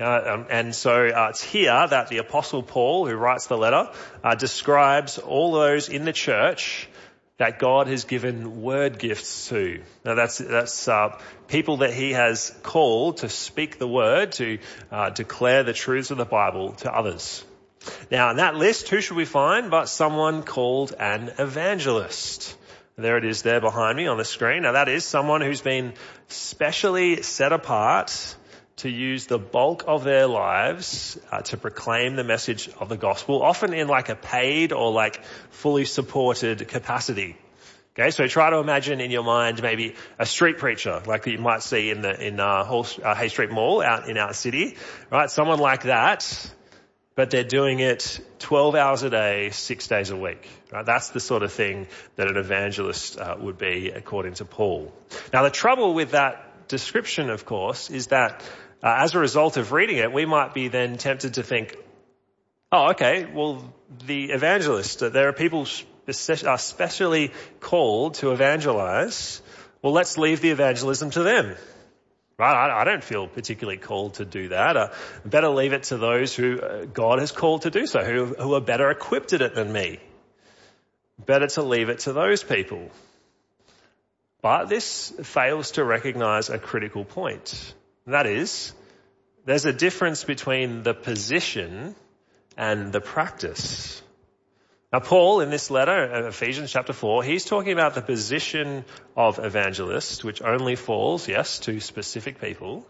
Uh, 0.00 0.04
um, 0.04 0.46
and 0.48 0.74
so 0.74 0.90
uh, 0.90 1.28
it's 1.28 1.42
here 1.42 1.86
that 1.86 2.08
the 2.08 2.16
apostle 2.16 2.62
Paul, 2.62 3.06
who 3.06 3.14
writes 3.14 3.46
the 3.46 3.58
letter, 3.58 3.90
uh, 4.24 4.36
describes 4.36 5.18
all 5.18 5.52
those 5.52 5.90
in 5.90 6.06
the 6.06 6.14
church 6.14 6.88
that 7.36 7.58
God 7.58 7.88
has 7.88 8.04
given 8.04 8.62
word 8.62 8.98
gifts 8.98 9.50
to. 9.50 9.82
Now 10.02 10.14
that's, 10.14 10.38
that's, 10.38 10.88
uh, 10.88 11.18
people 11.48 11.78
that 11.78 11.92
he 11.92 12.12
has 12.12 12.56
called 12.62 13.18
to 13.18 13.28
speak 13.28 13.78
the 13.78 13.88
word, 13.88 14.32
to 14.32 14.58
uh, 14.90 15.10
declare 15.10 15.62
the 15.62 15.74
truths 15.74 16.10
of 16.10 16.16
the 16.16 16.24
Bible 16.24 16.72
to 16.72 16.90
others. 16.90 17.44
Now 18.10 18.30
in 18.30 18.36
that 18.36 18.56
list, 18.56 18.88
who 18.88 19.00
should 19.00 19.16
we 19.16 19.24
find 19.24 19.70
but 19.70 19.88
someone 19.88 20.42
called 20.42 20.94
an 20.98 21.32
evangelist? 21.38 22.56
There 22.96 23.16
it 23.16 23.24
is 23.24 23.42
there 23.42 23.60
behind 23.60 23.96
me 23.96 24.06
on 24.06 24.18
the 24.18 24.24
screen. 24.24 24.62
Now 24.62 24.72
that 24.72 24.88
is 24.88 25.04
someone 25.04 25.40
who's 25.40 25.62
been 25.62 25.94
specially 26.28 27.22
set 27.22 27.52
apart 27.52 28.36
to 28.76 28.88
use 28.88 29.26
the 29.26 29.38
bulk 29.38 29.84
of 29.86 30.04
their 30.04 30.26
lives 30.26 31.18
uh, 31.30 31.40
to 31.42 31.56
proclaim 31.56 32.16
the 32.16 32.24
message 32.24 32.68
of 32.78 32.88
the 32.88 32.96
gospel, 32.96 33.42
often 33.42 33.74
in 33.74 33.88
like 33.88 34.08
a 34.08 34.16
paid 34.16 34.72
or 34.72 34.90
like 34.90 35.22
fully 35.50 35.84
supported 35.84 36.66
capacity. 36.68 37.36
Okay, 37.94 38.10
so 38.10 38.26
try 38.26 38.50
to 38.50 38.58
imagine 38.58 39.00
in 39.00 39.10
your 39.10 39.24
mind 39.24 39.62
maybe 39.62 39.96
a 40.18 40.24
street 40.24 40.58
preacher, 40.58 41.02
like 41.06 41.24
that 41.24 41.30
you 41.30 41.38
might 41.38 41.62
see 41.62 41.90
in 41.90 42.02
the 42.02 42.26
in 42.26 42.40
uh, 42.40 42.44
uh, 42.44 43.14
Hay 43.14 43.28
Street 43.28 43.50
Mall 43.50 43.82
out 43.82 44.08
in 44.08 44.16
our 44.16 44.32
city, 44.32 44.76
right? 45.10 45.28
Someone 45.30 45.58
like 45.58 45.82
that 45.82 46.54
but 47.14 47.30
they're 47.30 47.44
doing 47.44 47.80
it 47.80 48.20
12 48.38 48.74
hours 48.74 49.02
a 49.02 49.10
day, 49.10 49.50
six 49.50 49.88
days 49.88 50.10
a 50.10 50.16
week. 50.16 50.48
Right? 50.72 50.86
That's 50.86 51.10
the 51.10 51.20
sort 51.20 51.42
of 51.42 51.52
thing 51.52 51.86
that 52.16 52.28
an 52.28 52.36
evangelist 52.36 53.18
uh, 53.18 53.36
would 53.38 53.58
be, 53.58 53.90
according 53.90 54.34
to 54.34 54.44
Paul. 54.44 54.92
Now, 55.32 55.42
the 55.42 55.50
trouble 55.50 55.94
with 55.94 56.12
that 56.12 56.68
description, 56.68 57.30
of 57.30 57.44
course, 57.44 57.90
is 57.90 58.08
that 58.08 58.42
uh, 58.82 58.94
as 58.98 59.14
a 59.14 59.18
result 59.18 59.56
of 59.56 59.72
reading 59.72 59.98
it, 59.98 60.12
we 60.12 60.24
might 60.24 60.54
be 60.54 60.68
then 60.68 60.96
tempted 60.96 61.34
to 61.34 61.42
think, 61.42 61.76
oh, 62.72 62.90
okay, 62.90 63.26
well, 63.26 63.74
the 64.06 64.30
evangelist, 64.30 65.02
uh, 65.02 65.08
there 65.08 65.28
are 65.28 65.32
people 65.32 65.66
are 66.46 66.58
specially 66.58 67.32
called 67.60 68.14
to 68.14 68.32
evangelize. 68.32 69.42
Well, 69.82 69.92
let's 69.92 70.16
leave 70.16 70.40
the 70.40 70.50
evangelism 70.50 71.10
to 71.10 71.22
them. 71.22 71.56
Right? 72.40 72.70
I, 72.70 72.84
don't 72.84 73.04
feel 73.04 73.28
particularly 73.28 73.76
called 73.76 74.14
to 74.14 74.24
do 74.24 74.48
that. 74.48 74.74
Uh, 74.74 74.88
better 75.26 75.50
leave 75.50 75.74
it 75.74 75.82
to 75.84 75.98
those 75.98 76.34
who 76.34 76.58
uh, 76.58 76.86
God 76.86 77.18
has 77.18 77.32
called 77.32 77.62
to 77.62 77.70
do 77.70 77.86
so, 77.86 78.02
who, 78.02 78.24
who 78.24 78.54
are 78.54 78.62
better 78.62 78.90
equipped 78.90 79.34
at 79.34 79.42
it 79.42 79.54
than 79.54 79.70
me. 79.70 80.00
Better 81.18 81.48
to 81.48 81.62
leave 81.62 81.90
it 81.90 81.98
to 82.00 82.14
those 82.14 82.42
people. 82.42 82.88
But 84.40 84.70
this 84.70 85.12
fails 85.22 85.72
to 85.72 85.84
recognize 85.84 86.48
a 86.48 86.58
critical 86.58 87.04
point. 87.04 87.74
That 88.06 88.26
is, 88.26 88.72
there's 89.44 89.66
a 89.66 89.72
difference 89.74 90.24
between 90.24 90.82
the 90.82 90.94
position 90.94 91.94
and 92.56 92.90
the 92.90 93.02
practice. 93.02 94.00
Now 94.92 94.98
Paul 94.98 95.40
in 95.40 95.50
this 95.50 95.70
letter, 95.70 96.12
uh, 96.12 96.28
Ephesians 96.28 96.72
chapter 96.72 96.92
4, 96.92 97.22
he's 97.22 97.44
talking 97.44 97.72
about 97.72 97.94
the 97.94 98.02
position 98.02 98.84
of 99.16 99.38
evangelist, 99.38 100.24
which 100.24 100.42
only 100.42 100.74
falls, 100.74 101.28
yes, 101.28 101.60
to 101.60 101.78
specific 101.78 102.40
people, 102.40 102.84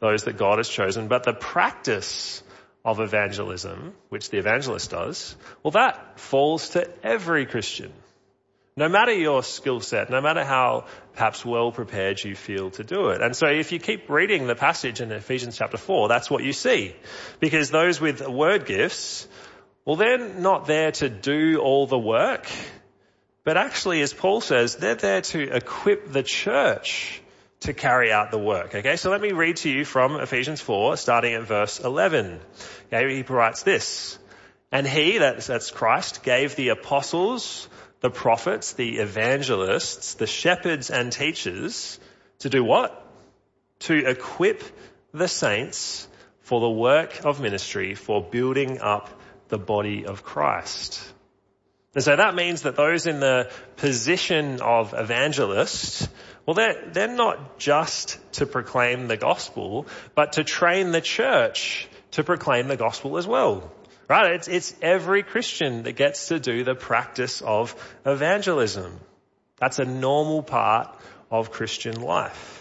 those 0.00 0.24
that 0.24 0.36
God 0.36 0.58
has 0.58 0.68
chosen, 0.68 1.06
but 1.06 1.22
the 1.22 1.32
practice 1.32 2.42
of 2.84 2.98
evangelism, 2.98 3.94
which 4.08 4.30
the 4.30 4.38
evangelist 4.38 4.90
does, 4.90 5.36
well 5.62 5.70
that 5.72 6.18
falls 6.18 6.70
to 6.70 6.88
every 7.04 7.46
Christian. 7.46 7.92
No 8.76 8.88
matter 8.88 9.12
your 9.12 9.42
skill 9.42 9.80
set, 9.80 10.10
no 10.10 10.20
matter 10.20 10.42
how 10.42 10.86
perhaps 11.12 11.44
well 11.44 11.70
prepared 11.70 12.22
you 12.24 12.34
feel 12.34 12.70
to 12.70 12.82
do 12.82 13.08
it. 13.08 13.20
And 13.20 13.36
so 13.36 13.46
if 13.46 13.72
you 13.72 13.78
keep 13.78 14.08
reading 14.08 14.46
the 14.46 14.54
passage 14.54 15.00
in 15.00 15.12
Ephesians 15.12 15.58
chapter 15.58 15.76
4, 15.76 16.08
that's 16.08 16.30
what 16.30 16.42
you 16.42 16.52
see. 16.52 16.96
Because 17.40 17.70
those 17.70 18.00
with 18.00 18.26
word 18.26 18.64
gifts, 18.64 19.28
well, 19.84 19.96
they're 19.96 20.18
not 20.18 20.66
there 20.66 20.92
to 20.92 21.08
do 21.08 21.58
all 21.60 21.86
the 21.86 21.98
work, 21.98 22.46
but 23.44 23.56
actually, 23.56 24.02
as 24.02 24.12
Paul 24.12 24.40
says, 24.40 24.76
they're 24.76 24.94
there 24.94 25.22
to 25.22 25.56
equip 25.56 26.12
the 26.12 26.22
church 26.22 27.22
to 27.60 27.74
carry 27.74 28.12
out 28.12 28.30
the 28.30 28.38
work. 28.38 28.74
Okay, 28.74 28.96
so 28.96 29.10
let 29.10 29.20
me 29.20 29.32
read 29.32 29.56
to 29.56 29.70
you 29.70 29.84
from 29.84 30.16
Ephesians 30.16 30.60
4, 30.60 30.96
starting 30.96 31.34
at 31.34 31.42
verse 31.42 31.80
11. 31.80 32.40
Okay, 32.86 33.16
he 33.16 33.22
writes 33.22 33.62
this. 33.62 34.18
And 34.72 34.86
he, 34.86 35.18
that's, 35.18 35.46
that's 35.46 35.70
Christ, 35.70 36.22
gave 36.22 36.56
the 36.56 36.68
apostles, 36.68 37.68
the 38.00 38.10
prophets, 38.10 38.74
the 38.74 38.98
evangelists, 38.98 40.14
the 40.14 40.26
shepherds 40.26 40.90
and 40.90 41.12
teachers 41.12 41.98
to 42.40 42.48
do 42.48 42.64
what? 42.64 43.06
To 43.80 43.94
equip 43.94 44.62
the 45.12 45.28
saints 45.28 46.06
for 46.42 46.60
the 46.60 46.70
work 46.70 47.24
of 47.24 47.40
ministry, 47.40 47.94
for 47.94 48.22
building 48.22 48.80
up 48.80 49.19
the 49.50 49.58
body 49.58 50.06
of 50.06 50.22
Christ. 50.22 51.00
And 51.94 52.04
so 52.04 52.14
that 52.16 52.34
means 52.34 52.62
that 52.62 52.76
those 52.76 53.06
in 53.06 53.20
the 53.20 53.50
position 53.76 54.60
of 54.60 54.94
evangelist, 54.96 56.08
well, 56.46 56.54
they're, 56.54 56.88
they're 56.92 57.14
not 57.14 57.58
just 57.58 58.18
to 58.34 58.46
proclaim 58.46 59.08
the 59.08 59.16
gospel, 59.16 59.86
but 60.14 60.34
to 60.34 60.44
train 60.44 60.92
the 60.92 61.00
church 61.00 61.88
to 62.12 62.24
proclaim 62.24 62.68
the 62.68 62.76
gospel 62.76 63.18
as 63.18 63.26
well. 63.26 63.72
Right? 64.08 64.32
It's, 64.32 64.48
it's 64.48 64.74
every 64.82 65.22
Christian 65.22 65.84
that 65.84 65.92
gets 65.92 66.28
to 66.28 66.40
do 66.40 66.64
the 66.64 66.74
practice 66.74 67.42
of 67.42 67.74
evangelism. 68.04 68.98
That's 69.58 69.78
a 69.78 69.84
normal 69.84 70.42
part 70.42 70.96
of 71.30 71.52
Christian 71.52 72.00
life. 72.00 72.59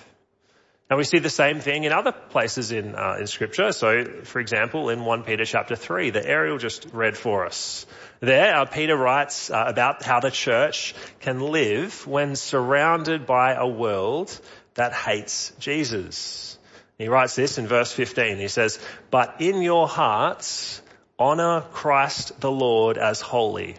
And 0.90 0.98
we 0.98 1.04
see 1.04 1.20
the 1.20 1.30
same 1.30 1.60
thing 1.60 1.84
in 1.84 1.92
other 1.92 2.12
places 2.12 2.72
in, 2.72 2.96
uh, 2.96 3.18
in 3.20 3.28
scripture. 3.28 3.72
So, 3.74 4.06
for 4.24 4.40
example, 4.40 4.90
in 4.90 5.06
1 5.06 5.24
Peter 5.24 5.46
chapter 5.46 5.76
3, 5.76 6.10
that 6.12 6.26
Ariel 6.26 6.58
just 6.58 6.88
read 6.92 7.16
for 7.16 7.46
us. 7.46 7.86
There, 8.22 8.56
uh, 8.56 8.66
Peter 8.66 8.98
writes 8.98 9.52
uh, 9.52 9.66
about 9.68 10.02
how 10.02 10.20
the 10.20 10.32
church 10.32 10.96
can 11.20 11.42
live 11.42 12.08
when 12.08 12.36
surrounded 12.36 13.28
by 13.28 13.54
a 13.54 13.68
world 13.68 14.36
that 14.74 14.94
hates 14.94 15.54
Jesus. 15.60 16.58
He 16.98 17.08
writes 17.08 17.36
this 17.36 17.60
in 17.60 17.68
verse 17.68 17.92
15. 17.92 18.38
He 18.38 18.48
says, 18.48 18.80
But 19.12 19.42
in 19.42 19.62
your 19.62 19.88
hearts, 19.88 20.82
honor 21.20 21.62
Christ 21.72 22.42
the 22.42 22.52
Lord 22.52 22.98
as 22.98 23.22
holy, 23.22 23.76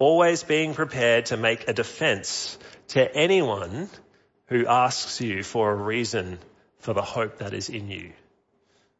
always 0.00 0.42
being 0.42 0.74
prepared 0.74 1.26
to 1.26 1.36
make 1.36 1.68
a 1.68 1.72
defense 1.72 2.58
to 2.88 3.14
anyone 3.14 3.88
who 4.50 4.66
asks 4.66 5.20
you 5.20 5.42
for 5.42 5.70
a 5.70 5.74
reason 5.74 6.38
for 6.80 6.92
the 6.92 7.02
hope 7.02 7.38
that 7.38 7.54
is 7.54 7.68
in 7.68 7.88
you. 7.88 8.12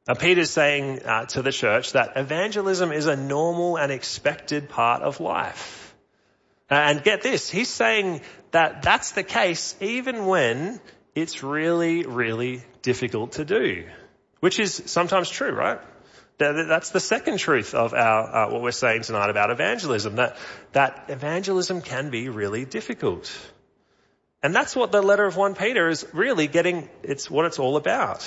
Now 0.09 0.15
Peter's 0.15 0.51
saying 0.51 1.03
uh, 1.05 1.27
to 1.27 1.43
the 1.43 1.53
church 1.53 1.93
that 1.93 2.13
evangelism 2.17 2.93
is 2.93 3.07
a 3.07 3.17
normal 3.17 3.77
and 3.77 3.93
expected 3.93 4.69
part 4.69 5.03
of 5.03 5.21
life. 5.21 5.95
Uh, 6.71 6.75
and 6.75 7.03
get 7.03 7.23
this, 7.23 7.51
he's 7.51 7.69
saying 7.69 8.23
that 8.53 8.83
that's 8.83 9.13
the 9.13 9.25
case 9.25 9.77
even 9.81 10.27
when 10.27 10.81
it's 11.15 11.43
really, 11.43 12.05
really 12.05 12.63
difficult 12.83 13.33
to 13.33 13.45
do. 13.45 13.87
Which 14.39 14.59
is 14.59 14.83
sometimes 14.87 15.29
true, 15.29 15.53
right? 15.53 15.81
That's 16.39 16.91
the 16.91 17.01
second 17.01 17.39
truth 17.39 17.75
of 17.75 17.93
our, 17.93 18.47
uh, 18.47 18.53
what 18.53 18.63
we're 18.63 18.71
saying 18.71 19.03
tonight 19.03 19.29
about 19.29 19.51
evangelism, 19.51 20.17
that, 20.17 20.39
that 20.73 21.05
evangelism 21.09 21.83
can 21.83 22.09
be 22.09 22.31
really 22.31 22.65
difficult. 22.65 23.31
And 24.43 24.55
that's 24.55 24.75
what 24.75 24.91
the 24.91 25.03
letter 25.03 25.27
of 25.27 25.37
1 25.37 25.55
Peter 25.55 25.89
is 25.89 26.07
really 26.13 26.47
getting, 26.47 26.89
it's 27.03 27.31
what 27.31 27.45
it's 27.45 27.59
all 27.59 27.77
about. 27.77 28.27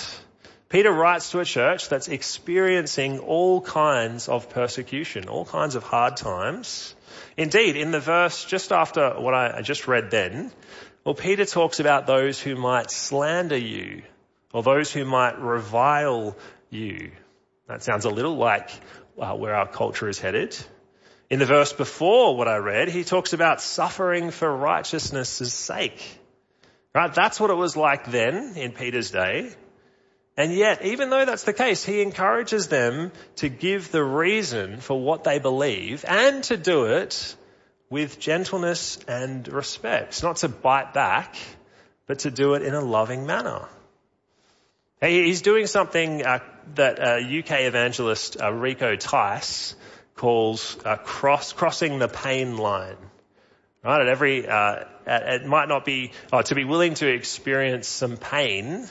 Peter 0.70 0.92
writes 0.92 1.32
to 1.32 1.40
a 1.40 1.46
church 1.46 1.90
that's 1.90 2.08
experiencing 2.08 3.20
all 3.20 3.62
kinds 3.62 4.28
of 4.28 4.50
persecution, 4.50 5.28
all 5.30 5.46
kinds 5.46 5.76
of 5.76 5.84
hard 5.84 6.18
times. 6.18 6.96
Indeed, 7.38 7.76
in 7.76 7.92
the 7.92 8.00
verse 8.00 8.46
just 8.46 8.72
after 8.72 9.20
what 9.20 9.34
I 9.34 9.62
just 9.62 9.88
read 9.88 10.12
then, 10.12 10.52
well, 11.04 11.16
Peter 11.16 11.46
talks 11.46 11.80
about 11.80 12.08
those 12.08 12.40
who 12.40 12.56
might 12.56 12.90
slander 12.90 13.58
you 13.58 14.04
or 14.54 14.64
those 14.64 14.92
who 14.92 15.04
might 15.04 15.40
revile 15.40 16.38
you. 16.70 17.12
That 17.68 17.84
sounds 17.84 18.06
a 18.06 18.10
little 18.10 18.36
like 18.36 18.70
uh, 19.20 19.36
where 19.36 19.56
our 19.56 19.68
culture 19.68 20.08
is 20.08 20.20
headed. 20.20 20.58
In 21.30 21.40
the 21.40 21.46
verse 21.46 21.74
before 21.74 22.36
what 22.36 22.48
I 22.48 22.58
read, 22.58 22.90
he 22.90 23.04
talks 23.04 23.34
about 23.34 23.62
suffering 23.62 24.32
for 24.32 24.56
righteousness' 24.56 25.54
sake. 25.54 26.20
Right? 26.94 27.14
That's 27.14 27.40
what 27.40 27.50
it 27.50 27.56
was 27.56 27.76
like 27.76 28.12
then 28.12 28.54
in 28.56 28.72
Peter's 28.72 29.12
day. 29.12 29.52
And 30.36 30.54
yet, 30.54 30.84
even 30.84 31.10
though 31.10 31.26
that's 31.26 31.44
the 31.44 31.54
case, 31.54 31.84
he 31.84 32.02
encourages 32.02 32.68
them 32.68 33.12
to 33.38 33.50
give 33.50 33.92
the 33.92 34.04
reason 34.04 34.78
for 34.78 35.00
what 35.00 35.24
they 35.24 35.40
believe 35.40 36.06
and 36.08 36.44
to 36.46 36.58
do 36.58 36.86
it 36.86 37.36
with 37.90 38.20
gentleness 38.20 38.98
and 39.08 39.48
respect. 39.48 40.24
Not 40.24 40.38
to 40.38 40.50
bite 40.50 40.94
back, 40.94 41.36
but 42.08 42.20
to 42.20 42.32
do 42.32 42.56
it 42.56 42.64
in 42.64 42.74
a 42.74 42.82
loving 42.82 43.28
manner. 43.28 43.68
He's 45.02 45.42
doing 45.42 45.68
something 45.68 46.26
uh, 46.26 46.40
that 46.76 47.00
uh, 47.00 47.18
UK 47.18 47.62
evangelist 47.62 48.42
uh, 48.42 48.52
Rico 48.52 48.96
Tice 48.96 49.76
calls 50.16 50.78
uh, 50.86 50.98
cross, 50.98 51.54
crossing 51.54 52.00
the 52.00 52.08
pain 52.08 52.58
line. 52.58 52.98
Right? 53.84 54.02
At 54.02 54.08
every, 54.08 54.48
uh, 54.48 54.86
at, 55.06 55.42
it 55.42 55.46
might 55.46 55.68
not 55.68 55.86
be, 55.86 56.12
oh, 56.32 56.42
to 56.42 56.56
be 56.56 56.64
willing 56.64 56.94
to 56.96 57.08
experience 57.08 57.88
some 57.88 58.18
pain 58.18 58.88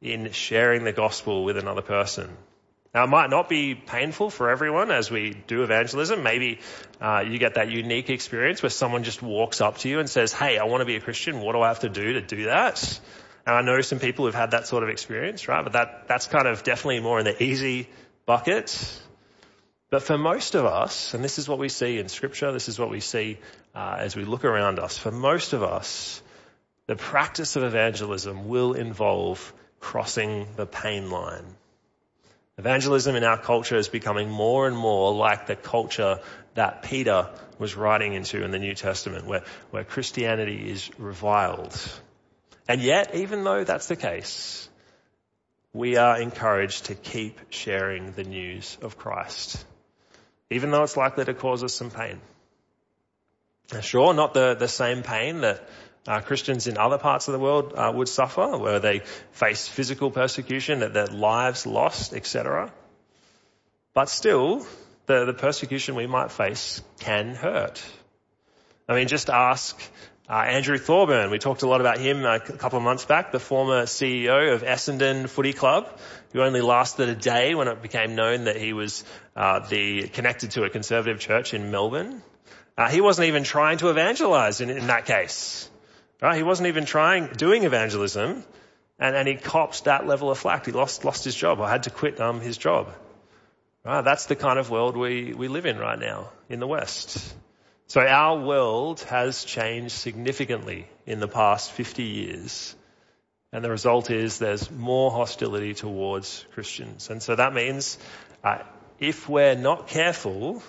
in 0.00 0.32
sharing 0.32 0.84
the 0.84 0.92
gospel 0.92 1.44
with 1.44 1.56
another 1.56 1.82
person. 1.82 2.36
Now, 2.94 3.04
it 3.04 3.08
might 3.08 3.30
not 3.30 3.48
be 3.48 3.74
painful 3.74 4.28
for 4.28 4.50
everyone 4.50 4.90
as 4.90 5.10
we 5.10 5.34
do 5.46 5.62
evangelism. 5.62 6.22
Maybe 6.22 6.58
uh, 7.00 7.24
you 7.26 7.38
get 7.38 7.54
that 7.54 7.70
unique 7.70 8.10
experience 8.10 8.62
where 8.62 8.70
someone 8.70 9.02
just 9.02 9.22
walks 9.22 9.62
up 9.62 9.78
to 9.78 9.88
you 9.88 9.98
and 9.98 10.10
says, 10.10 10.32
"Hey, 10.32 10.58
I 10.58 10.64
want 10.64 10.82
to 10.82 10.84
be 10.84 10.96
a 10.96 11.00
Christian. 11.00 11.40
What 11.40 11.52
do 11.52 11.62
I 11.62 11.68
have 11.68 11.80
to 11.80 11.88
do 11.88 12.14
to 12.14 12.20
do 12.20 12.44
that?" 12.44 13.00
And 13.46 13.56
I 13.56 13.62
know 13.62 13.80
some 13.80 13.98
people 13.98 14.26
who've 14.26 14.34
had 14.34 14.50
that 14.50 14.66
sort 14.66 14.82
of 14.82 14.90
experience, 14.90 15.48
right? 15.48 15.64
But 15.64 15.72
that 15.72 16.06
that's 16.06 16.26
kind 16.26 16.46
of 16.46 16.64
definitely 16.64 17.00
more 17.00 17.18
in 17.18 17.24
the 17.24 17.42
easy 17.42 17.88
bucket. 18.26 19.00
But 19.92 20.02
for 20.02 20.16
most 20.16 20.54
of 20.54 20.64
us, 20.64 21.12
and 21.12 21.22
this 21.22 21.38
is 21.38 21.46
what 21.46 21.58
we 21.58 21.68
see 21.68 21.98
in 21.98 22.08
Scripture, 22.08 22.50
this 22.50 22.70
is 22.70 22.78
what 22.78 22.88
we 22.88 23.00
see 23.00 23.36
uh, 23.74 23.96
as 23.98 24.16
we 24.16 24.24
look 24.24 24.46
around 24.46 24.78
us. 24.78 24.96
For 24.96 25.10
most 25.10 25.52
of 25.52 25.62
us, 25.62 26.22
the 26.86 26.96
practice 26.96 27.56
of 27.56 27.62
evangelism 27.62 28.48
will 28.48 28.72
involve 28.72 29.52
crossing 29.80 30.46
the 30.56 30.64
pain 30.64 31.10
line. 31.10 31.44
Evangelism 32.56 33.16
in 33.16 33.24
our 33.24 33.36
culture 33.36 33.76
is 33.76 33.88
becoming 33.88 34.30
more 34.30 34.66
and 34.66 34.74
more 34.74 35.12
like 35.12 35.46
the 35.46 35.56
culture 35.56 36.20
that 36.54 36.84
Peter 36.84 37.28
was 37.58 37.76
writing 37.76 38.14
into 38.14 38.42
in 38.42 38.50
the 38.50 38.58
New 38.58 38.74
Testament, 38.74 39.26
where, 39.26 39.44
where 39.72 39.84
Christianity 39.84 40.70
is 40.70 40.90
reviled. 40.96 41.78
And 42.66 42.80
yet, 42.80 43.14
even 43.14 43.44
though 43.44 43.62
that's 43.62 43.88
the 43.88 43.96
case, 43.96 44.70
we 45.74 45.98
are 45.98 46.18
encouraged 46.18 46.86
to 46.86 46.94
keep 46.94 47.38
sharing 47.50 48.12
the 48.12 48.24
news 48.24 48.78
of 48.80 48.96
Christ 48.96 49.66
even 50.52 50.70
though 50.70 50.82
it's 50.82 50.96
likely 50.96 51.24
to 51.24 51.34
cause 51.34 51.64
us 51.64 51.74
some 51.74 51.90
pain. 51.90 52.20
Sure, 53.80 54.12
not 54.12 54.34
the, 54.34 54.54
the 54.54 54.68
same 54.68 55.02
pain 55.02 55.40
that 55.40 55.66
uh, 56.06 56.20
Christians 56.20 56.66
in 56.66 56.76
other 56.76 56.98
parts 56.98 57.28
of 57.28 57.32
the 57.32 57.38
world 57.38 57.72
uh, 57.74 57.90
would 57.94 58.08
suffer, 58.08 58.58
where 58.58 58.80
they 58.80 59.00
face 59.32 59.68
physical 59.68 60.10
persecution, 60.10 60.80
that 60.80 60.92
their 60.92 61.06
lives 61.06 61.66
lost, 61.66 62.12
etc. 62.12 62.72
But 63.94 64.08
still, 64.08 64.66
the, 65.06 65.24
the 65.26 65.34
persecution 65.34 65.94
we 65.94 66.06
might 66.06 66.30
face 66.30 66.82
can 67.00 67.34
hurt. 67.34 67.82
I 68.88 68.96
mean, 68.96 69.08
just 69.08 69.30
ask 69.30 69.80
uh, 70.28 70.34
Andrew 70.34 70.78
Thorburn. 70.78 71.30
We 71.30 71.38
talked 71.38 71.62
a 71.62 71.68
lot 71.68 71.80
about 71.80 71.98
him 71.98 72.24
a 72.24 72.40
couple 72.40 72.78
of 72.78 72.84
months 72.84 73.04
back, 73.04 73.32
the 73.32 73.40
former 73.40 73.84
CEO 73.84 74.54
of 74.54 74.62
Essendon 74.62 75.28
Footy 75.28 75.52
Club 75.52 75.88
who 76.32 76.42
only 76.42 76.60
lasted 76.60 77.08
a 77.08 77.14
day 77.14 77.54
when 77.54 77.68
it 77.68 77.82
became 77.82 78.14
known 78.14 78.44
that 78.44 78.56
he 78.56 78.72
was 78.72 79.04
uh, 79.36 79.60
the 79.68 80.08
connected 80.08 80.52
to 80.52 80.64
a 80.64 80.70
conservative 80.70 81.20
church 81.20 81.54
in 81.54 81.70
Melbourne. 81.70 82.22
Uh, 82.76 82.88
he 82.88 83.00
wasn't 83.00 83.28
even 83.28 83.44
trying 83.44 83.78
to 83.78 83.90
evangelize 83.90 84.60
in, 84.60 84.70
in 84.70 84.86
that 84.86 85.04
case. 85.04 85.68
Right? 86.20 86.36
He 86.36 86.42
wasn't 86.42 86.68
even 86.68 86.86
trying 86.86 87.26
doing 87.26 87.64
evangelism, 87.64 88.44
and, 88.98 89.16
and 89.16 89.28
he 89.28 89.34
copped 89.34 89.84
that 89.84 90.06
level 90.06 90.30
of 90.30 90.38
flack. 90.38 90.66
He 90.66 90.72
lost 90.72 91.04
lost 91.04 91.24
his 91.24 91.34
job. 91.34 91.60
I 91.60 91.70
had 91.70 91.82
to 91.84 91.90
quit 91.90 92.20
um, 92.20 92.40
his 92.40 92.56
job. 92.56 92.88
Right? 93.84 94.02
That's 94.02 94.26
the 94.26 94.36
kind 94.36 94.58
of 94.58 94.70
world 94.70 94.96
we 94.96 95.34
we 95.34 95.48
live 95.48 95.66
in 95.66 95.78
right 95.78 95.98
now 95.98 96.30
in 96.48 96.60
the 96.60 96.66
West. 96.66 97.34
So 97.92 98.00
our 98.00 98.38
world 98.38 99.00
has 99.10 99.44
changed 99.44 99.92
significantly 99.92 100.88
in 101.04 101.20
the 101.20 101.28
past 101.28 101.72
50 101.72 102.02
years. 102.02 102.74
And 103.52 103.62
the 103.62 103.68
result 103.68 104.10
is 104.10 104.38
there's 104.38 104.70
more 104.70 105.10
hostility 105.10 105.74
towards 105.74 106.46
Christians. 106.54 107.10
And 107.10 107.22
so 107.22 107.36
that 107.36 107.52
means 107.52 107.98
uh, 108.42 108.60
if 108.98 109.28
we're 109.28 109.56
not 109.56 109.88
careful, 109.88 110.62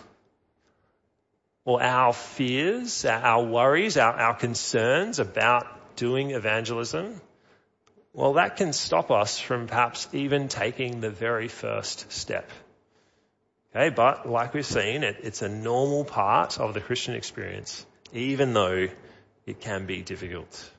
or 1.63 1.81
our 1.81 2.12
fears, 2.12 3.05
our 3.05 3.41
worries, 3.41 3.95
our, 3.95 4.12
our 4.12 4.36
concerns 4.36 5.19
about 5.19 5.95
doing 5.95 6.31
evangelism, 6.31 7.21
well, 8.12 8.33
that 8.33 8.57
can 8.57 8.73
stop 8.73 9.12
us 9.12 9.39
from 9.39 9.67
perhaps 9.67 10.09
even 10.12 10.49
taking 10.49 10.99
the 10.99 11.09
very 11.09 11.47
first 11.47 12.12
step. 12.12 12.49
Okay, 13.75 13.89
but 13.89 14.29
like 14.29 14.53
we've 14.53 14.65
seen, 14.65 15.03
it, 15.03 15.17
it's 15.23 15.41
a 15.41 15.49
normal 15.49 16.05
part 16.05 16.59
of 16.59 16.75
the 16.75 16.81
Christian 16.81 17.15
experience, 17.15 17.86
even 18.12 18.53
though 18.53 18.88
it 19.47 19.62
can 19.62 19.88
be 19.88 20.03
difficult. 20.03 20.71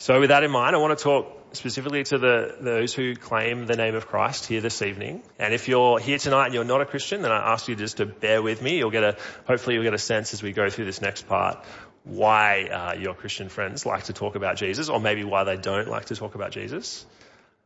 So 0.00 0.18
with 0.18 0.30
that 0.30 0.42
in 0.42 0.50
mind, 0.50 0.74
I 0.74 0.80
want 0.80 0.98
to 0.98 1.02
talk 1.02 1.54
specifically 1.56 2.02
to 2.02 2.18
the, 2.18 2.56
those 2.60 2.92
who 2.92 3.14
claim 3.14 3.66
the 3.66 3.76
name 3.76 3.94
of 3.94 4.08
Christ 4.08 4.46
here 4.46 4.60
this 4.60 4.82
evening. 4.82 5.22
And 5.38 5.54
if 5.54 5.68
you're 5.68 6.00
here 6.00 6.18
tonight 6.18 6.46
and 6.46 6.54
you're 6.54 6.64
not 6.64 6.80
a 6.80 6.84
Christian, 6.84 7.22
then 7.22 7.30
I 7.30 7.52
ask 7.52 7.68
you 7.68 7.76
just 7.76 7.98
to 7.98 8.06
bear 8.06 8.42
with 8.42 8.60
me. 8.60 8.78
You'll 8.78 8.90
get 8.90 9.04
a, 9.04 9.16
hopefully 9.46 9.76
you'll 9.76 9.84
get 9.84 9.94
a 9.94 9.98
sense 9.98 10.34
as 10.34 10.42
we 10.42 10.52
go 10.52 10.68
through 10.68 10.86
this 10.86 11.00
next 11.00 11.28
part 11.28 11.64
why 12.02 12.64
uh, 12.64 12.94
your 13.00 13.14
Christian 13.14 13.48
friends 13.48 13.86
like 13.86 14.04
to 14.04 14.12
talk 14.12 14.34
about 14.34 14.56
Jesus, 14.56 14.90
or 14.90 15.00
maybe 15.00 15.24
why 15.24 15.44
they 15.44 15.56
don't 15.56 15.88
like 15.88 16.06
to 16.06 16.16
talk 16.16 16.34
about 16.34 16.50
Jesus. 16.50 17.06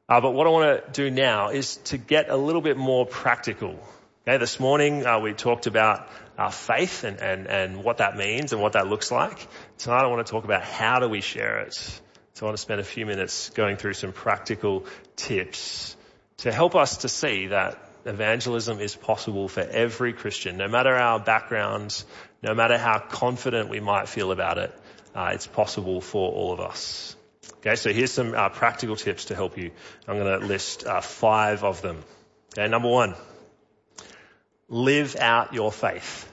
Uh, 0.08 0.22
but 0.22 0.30
what 0.30 0.46
I 0.46 0.50
want 0.50 0.86
to 0.86 0.92
do 0.92 1.10
now 1.10 1.50
is 1.50 1.76
to 1.84 1.98
get 1.98 2.30
a 2.30 2.36
little 2.36 2.62
bit 2.62 2.78
more 2.78 3.04
practical. 3.04 3.78
Okay, 4.26 4.38
this 4.38 4.58
morning 4.58 5.04
uh, 5.04 5.20
we 5.20 5.34
talked 5.34 5.66
about 5.66 6.08
our 6.38 6.50
faith 6.50 7.04
and, 7.04 7.20
and, 7.20 7.46
and 7.46 7.84
what 7.84 7.98
that 7.98 8.16
means 8.16 8.54
and 8.54 8.62
what 8.62 8.72
that 8.72 8.86
looks 8.86 9.10
like. 9.10 9.46
Tonight 9.76 10.04
I 10.04 10.06
want 10.06 10.26
to 10.26 10.30
talk 10.30 10.44
about 10.44 10.62
how 10.62 10.98
do 10.98 11.10
we 11.10 11.20
share 11.20 11.58
it. 11.58 11.74
So 11.74 12.00
I 12.40 12.44
want 12.44 12.56
to 12.56 12.62
spend 12.62 12.80
a 12.80 12.84
few 12.84 13.04
minutes 13.04 13.50
going 13.50 13.76
through 13.76 13.92
some 13.92 14.12
practical 14.12 14.86
tips 15.16 15.94
to 16.38 16.52
help 16.52 16.74
us 16.74 16.98
to 16.98 17.08
see 17.10 17.48
that 17.48 17.78
evangelism 18.06 18.80
is 18.80 18.96
possible 18.96 19.46
for 19.46 19.60
every 19.60 20.14
Christian, 20.14 20.56
no 20.56 20.68
matter 20.68 20.94
our 20.94 21.20
backgrounds, 21.20 22.06
no 22.42 22.54
matter 22.54 22.78
how 22.78 22.98
confident 22.98 23.68
we 23.68 23.80
might 23.80 24.08
feel 24.08 24.32
about 24.32 24.56
it, 24.56 24.74
uh, 25.14 25.32
it's 25.34 25.46
possible 25.46 26.00
for 26.00 26.32
all 26.32 26.54
of 26.54 26.60
us. 26.60 27.14
Okay, 27.58 27.74
so 27.74 27.92
here's 27.92 28.12
some 28.12 28.34
uh, 28.34 28.48
practical 28.50 28.94
tips 28.94 29.26
to 29.26 29.34
help 29.34 29.58
you. 29.58 29.72
I'm 30.06 30.16
going 30.16 30.40
to 30.40 30.46
list 30.46 30.86
uh, 30.86 31.00
five 31.00 31.64
of 31.64 31.82
them. 31.82 32.04
Okay, 32.56 32.68
number 32.68 32.88
one, 32.88 33.14
live 34.68 35.16
out 35.16 35.54
your 35.54 35.72
faith. 35.72 36.30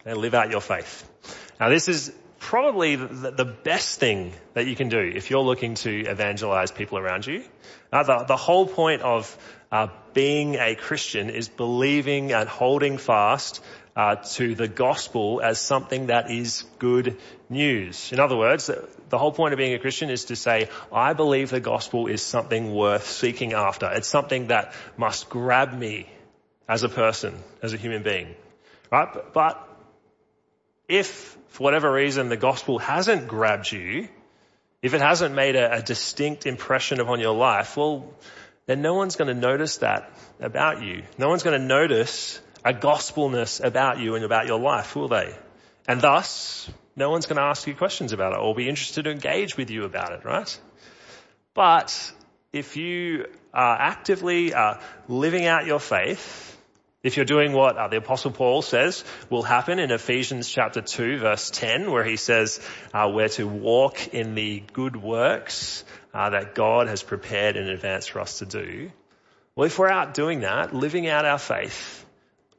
Okay, 0.00 0.14
live 0.14 0.32
out 0.34 0.50
your 0.50 0.62
faith. 0.62 1.08
Now 1.60 1.68
this 1.68 1.88
is 1.88 2.10
probably 2.38 2.96
the, 2.96 3.30
the, 3.30 3.44
best 3.44 4.00
thing 4.00 4.32
that 4.54 4.66
you 4.66 4.74
can 4.74 4.88
do 4.88 4.98
if 4.98 5.30
you're 5.30 5.44
looking 5.44 5.74
to 5.74 5.90
evangelize 5.90 6.72
people 6.72 6.98
around 6.98 7.26
you. 7.26 7.44
Uh, 7.92 8.02
the, 8.02 8.24
the, 8.24 8.36
whole 8.36 8.66
point 8.66 9.02
of 9.02 9.38
uh, 9.70 9.88
being 10.12 10.56
a 10.56 10.74
Christian 10.74 11.30
is 11.30 11.48
believing 11.48 12.32
and 12.32 12.48
holding 12.48 12.98
fast 12.98 13.62
uh, 13.94 14.16
to 14.16 14.54
the 14.54 14.68
gospel 14.68 15.40
as 15.42 15.60
something 15.60 16.06
that 16.06 16.30
is 16.30 16.64
good 16.78 17.18
news. 17.48 18.12
In 18.12 18.20
other 18.20 18.36
words, 18.36 18.70
the 19.10 19.18
whole 19.18 19.32
point 19.32 19.52
of 19.52 19.58
being 19.58 19.74
a 19.74 19.78
Christian 19.78 20.08
is 20.10 20.26
to 20.26 20.36
say, 20.36 20.68
I 20.92 21.12
believe 21.12 21.50
the 21.50 21.60
gospel 21.60 22.06
is 22.06 22.22
something 22.22 22.74
worth 22.74 23.06
seeking 23.06 23.52
after. 23.52 23.90
It's 23.92 24.08
something 24.08 24.46
that 24.48 24.74
must 24.96 25.28
grab 25.28 25.72
me 25.72 26.08
as 26.68 26.84
a 26.84 26.88
person, 26.88 27.34
as 27.62 27.74
a 27.74 27.76
human 27.76 28.02
being. 28.02 28.34
Right? 28.90 29.08
But, 29.32 29.68
if 30.88 31.36
for 31.48 31.64
whatever 31.64 31.92
reason 31.92 32.28
the 32.28 32.36
gospel 32.36 32.78
hasn't 32.78 33.28
grabbed 33.28 33.70
you, 33.70 34.08
if 34.82 34.94
it 34.94 35.00
hasn't 35.00 35.34
made 35.34 35.56
a, 35.56 35.78
a 35.78 35.82
distinct 35.82 36.46
impression 36.46 37.00
upon 37.00 37.20
your 37.20 37.34
life, 37.34 37.76
well, 37.76 38.12
then 38.66 38.82
no 38.82 38.94
one's 38.94 39.16
going 39.16 39.28
to 39.28 39.40
notice 39.40 39.78
that 39.78 40.10
about 40.40 40.82
you. 40.82 41.02
No 41.18 41.28
one's 41.28 41.42
going 41.42 41.58
to 41.60 41.66
notice 41.66 42.40
a 42.64 42.72
gospelness 42.72 43.62
about 43.62 43.98
you 43.98 44.14
and 44.14 44.24
about 44.24 44.46
your 44.46 44.60
life, 44.60 44.94
will 44.94 45.08
they? 45.08 45.34
And 45.86 46.00
thus, 46.00 46.70
no 46.94 47.10
one's 47.10 47.26
going 47.26 47.36
to 47.36 47.42
ask 47.42 47.66
you 47.66 47.74
questions 47.74 48.12
about 48.12 48.32
it 48.32 48.38
or 48.38 48.54
be 48.54 48.68
interested 48.68 49.04
to 49.04 49.10
engage 49.10 49.56
with 49.56 49.70
you 49.70 49.84
about 49.84 50.12
it, 50.12 50.24
right? 50.24 50.60
But 51.54 52.12
if 52.52 52.76
you 52.76 53.26
are 53.52 53.76
actively 53.80 54.54
uh, 54.54 54.74
living 55.08 55.46
out 55.46 55.66
your 55.66 55.80
faith, 55.80 56.48
if 57.02 57.16
you're 57.16 57.26
doing 57.26 57.52
what 57.52 57.76
uh, 57.76 57.88
the 57.88 57.96
apostle 57.96 58.30
Paul 58.30 58.62
says 58.62 59.04
will 59.28 59.42
happen 59.42 59.78
in 59.78 59.90
Ephesians 59.90 60.48
chapter 60.48 60.80
2 60.80 61.18
verse 61.18 61.50
10 61.50 61.90
where 61.90 62.04
he 62.04 62.16
says 62.16 62.60
uh, 62.94 63.10
we're 63.12 63.28
to 63.30 63.46
walk 63.48 64.14
in 64.14 64.34
the 64.34 64.62
good 64.72 64.94
works 64.94 65.84
uh, 66.14 66.30
that 66.30 66.54
God 66.54 66.86
has 66.86 67.02
prepared 67.02 67.56
in 67.56 67.68
advance 67.68 68.06
for 68.06 68.20
us 68.20 68.38
to 68.38 68.46
do. 68.46 68.92
Well, 69.56 69.66
if 69.66 69.78
we're 69.78 69.88
out 69.88 70.14
doing 70.14 70.40
that, 70.40 70.74
living 70.74 71.08
out 71.08 71.24
our 71.24 71.38
faith, 71.38 72.01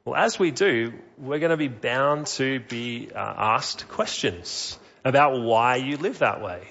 Well, 0.05 0.15
as 0.15 0.37
we 0.37 0.51
do, 0.51 0.91
we're 1.17 1.39
going 1.39 1.51
to 1.51 1.57
be 1.57 1.69
bound 1.69 2.27
to 2.27 2.59
be 2.59 3.09
uh, 3.15 3.19
asked 3.19 3.87
questions 3.87 4.77
about 5.05 5.41
why 5.41 5.77
you 5.77 5.95
live 5.95 6.19
that 6.19 6.41
way. 6.41 6.67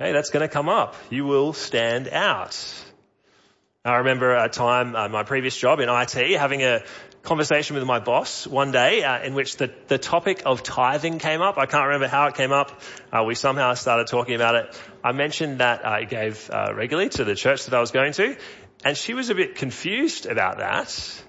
Okay, 0.00 0.12
that's 0.12 0.30
going 0.30 0.46
to 0.46 0.52
come 0.52 0.68
up. 0.68 0.94
You 1.10 1.24
will 1.24 1.52
stand 1.52 2.08
out. 2.08 2.56
I 3.84 3.96
remember 3.96 4.36
a 4.36 4.48
time, 4.48 4.94
uh, 4.94 5.08
my 5.08 5.24
previous 5.24 5.56
job 5.56 5.80
in 5.80 5.88
IT, 5.88 6.38
having 6.38 6.62
a 6.62 6.84
conversation 7.24 7.74
with 7.74 7.84
my 7.86 7.98
boss 7.98 8.46
one 8.46 8.70
day 8.70 9.02
uh, 9.02 9.24
in 9.24 9.34
which 9.34 9.56
the, 9.56 9.74
the 9.88 9.98
topic 9.98 10.42
of 10.46 10.62
tithing 10.62 11.18
came 11.18 11.42
up. 11.42 11.58
I 11.58 11.66
can't 11.66 11.86
remember 11.86 12.06
how 12.06 12.28
it 12.28 12.36
came 12.36 12.52
up. 12.52 12.80
Uh, 13.12 13.24
we 13.24 13.34
somehow 13.34 13.74
started 13.74 14.06
talking 14.06 14.36
about 14.36 14.54
it. 14.54 14.80
I 15.02 15.10
mentioned 15.10 15.58
that 15.58 15.84
I 15.84 16.04
gave 16.04 16.48
uh, 16.50 16.72
regularly 16.72 17.08
to 17.10 17.24
the 17.24 17.34
church 17.34 17.64
that 17.64 17.74
I 17.74 17.80
was 17.80 17.90
going 17.90 18.12
to, 18.12 18.36
and 18.84 18.96
she 18.96 19.12
was 19.12 19.30
a 19.30 19.34
bit 19.34 19.56
confused 19.56 20.26
about 20.26 20.58
that 20.58 21.24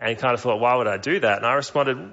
and 0.00 0.18
kind 0.18 0.34
of 0.34 0.40
thought, 0.40 0.60
why 0.60 0.76
would 0.76 0.86
I 0.86 0.98
do 0.98 1.20
that? 1.20 1.38
And 1.38 1.46
I 1.46 1.54
responded, 1.54 2.12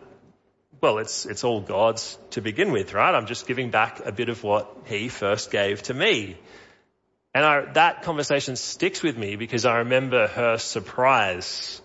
well, 0.82 0.98
it's, 0.98 1.26
it's 1.26 1.44
all 1.44 1.62
God's 1.62 2.18
to 2.32 2.42
begin 2.42 2.72
with, 2.72 2.94
right? 2.94 3.14
I'm 3.14 3.26
just 3.26 3.48
giving 3.48 3.72
back 3.72 4.02
a 4.06 4.12
bit 4.12 4.30
of 4.30 4.44
what 4.44 4.76
he 4.86 5.10
first 5.10 5.52
gave 5.52 5.84
to 5.84 5.94
me. 5.94 6.38
And 7.34 7.46
I, 7.46 7.62
that 7.74 8.04
conversation 8.04 8.56
sticks 8.56 9.02
with 9.02 9.18
me 9.18 9.36
because 9.36 9.66
I 9.66 9.78
remember 9.78 10.28
her 10.28 10.58
surprise 10.58 11.82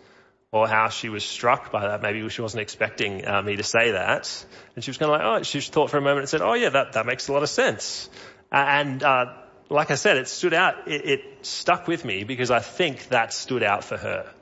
or 0.50 0.66
how 0.66 0.88
she 0.88 1.08
was 1.08 1.24
struck 1.24 1.70
by 1.70 1.88
that. 1.88 2.02
Maybe 2.02 2.26
she 2.28 2.42
wasn't 2.42 2.62
expecting 2.62 3.26
uh, 3.26 3.42
me 3.42 3.56
to 3.56 3.62
say 3.62 3.92
that. 3.92 4.44
And 4.74 4.84
she 4.84 4.90
was 4.90 4.98
kind 4.98 5.12
of 5.12 5.18
like, 5.18 5.26
oh, 5.26 5.42
she 5.42 5.60
thought 5.60 5.90
for 5.90 5.98
a 5.98 6.02
moment 6.02 6.20
and 6.20 6.28
said, 6.28 6.42
oh 6.42 6.54
yeah, 6.54 6.70
that, 6.70 6.92
that 6.92 7.06
makes 7.06 7.28
a 7.28 7.32
lot 7.32 7.42
of 7.42 7.48
sense. 7.48 8.08
and, 8.50 9.02
uh, 9.02 9.26
like 9.70 9.90
I 9.90 9.96
said, 9.96 10.16
it 10.16 10.28
stood 10.28 10.54
out, 10.54 10.88
it, 10.88 11.04
it 11.04 11.46
stuck 11.46 11.86
with 11.86 12.04
me 12.04 12.24
because 12.24 12.50
I 12.50 12.60
think 12.60 13.08
that 13.08 13.32
stood 13.32 13.62
out 13.62 13.84
for 13.84 13.96
her. 13.96 14.32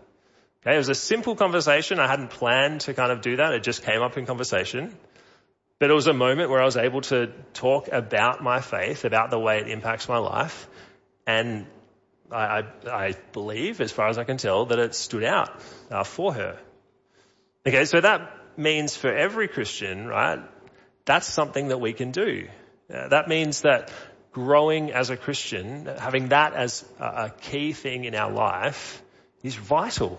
Okay, 0.66 0.74
it 0.74 0.78
was 0.78 0.88
a 0.88 0.96
simple 0.96 1.36
conversation. 1.36 2.00
I 2.00 2.08
hadn't 2.08 2.30
planned 2.30 2.80
to 2.82 2.94
kind 2.94 3.12
of 3.12 3.20
do 3.20 3.36
that. 3.36 3.52
It 3.52 3.62
just 3.62 3.84
came 3.84 4.02
up 4.02 4.18
in 4.18 4.26
conversation. 4.26 4.96
But 5.78 5.90
it 5.90 5.94
was 5.94 6.08
a 6.08 6.12
moment 6.12 6.50
where 6.50 6.60
I 6.60 6.64
was 6.64 6.76
able 6.76 7.02
to 7.02 7.28
talk 7.54 7.86
about 7.92 8.42
my 8.42 8.60
faith, 8.60 9.04
about 9.04 9.30
the 9.30 9.38
way 9.38 9.60
it 9.60 9.68
impacts 9.68 10.08
my 10.08 10.18
life. 10.18 10.66
And 11.24 11.66
I, 12.32 12.62
I, 12.84 12.90
I 12.90 13.14
believe, 13.32 13.80
as 13.80 13.92
far 13.92 14.08
as 14.08 14.18
I 14.18 14.24
can 14.24 14.38
tell, 14.38 14.66
that 14.66 14.80
it 14.80 14.96
stood 14.96 15.22
out 15.22 15.50
uh, 15.88 16.02
for 16.02 16.34
her. 16.34 16.58
Okay, 17.64 17.84
so 17.84 18.00
that 18.00 18.36
means 18.56 18.96
for 18.96 19.14
every 19.14 19.46
Christian, 19.46 20.08
right, 20.08 20.40
that's 21.04 21.28
something 21.28 21.68
that 21.68 21.78
we 21.78 21.92
can 21.92 22.10
do. 22.10 22.48
Uh, 22.92 23.06
that 23.06 23.28
means 23.28 23.60
that 23.60 23.92
growing 24.32 24.90
as 24.90 25.10
a 25.10 25.16
Christian, 25.16 25.86
having 25.86 26.30
that 26.30 26.54
as 26.54 26.84
a, 26.98 27.04
a 27.04 27.34
key 27.40 27.72
thing 27.72 28.02
in 28.02 28.16
our 28.16 28.32
life 28.32 29.00
is 29.44 29.54
vital. 29.54 30.18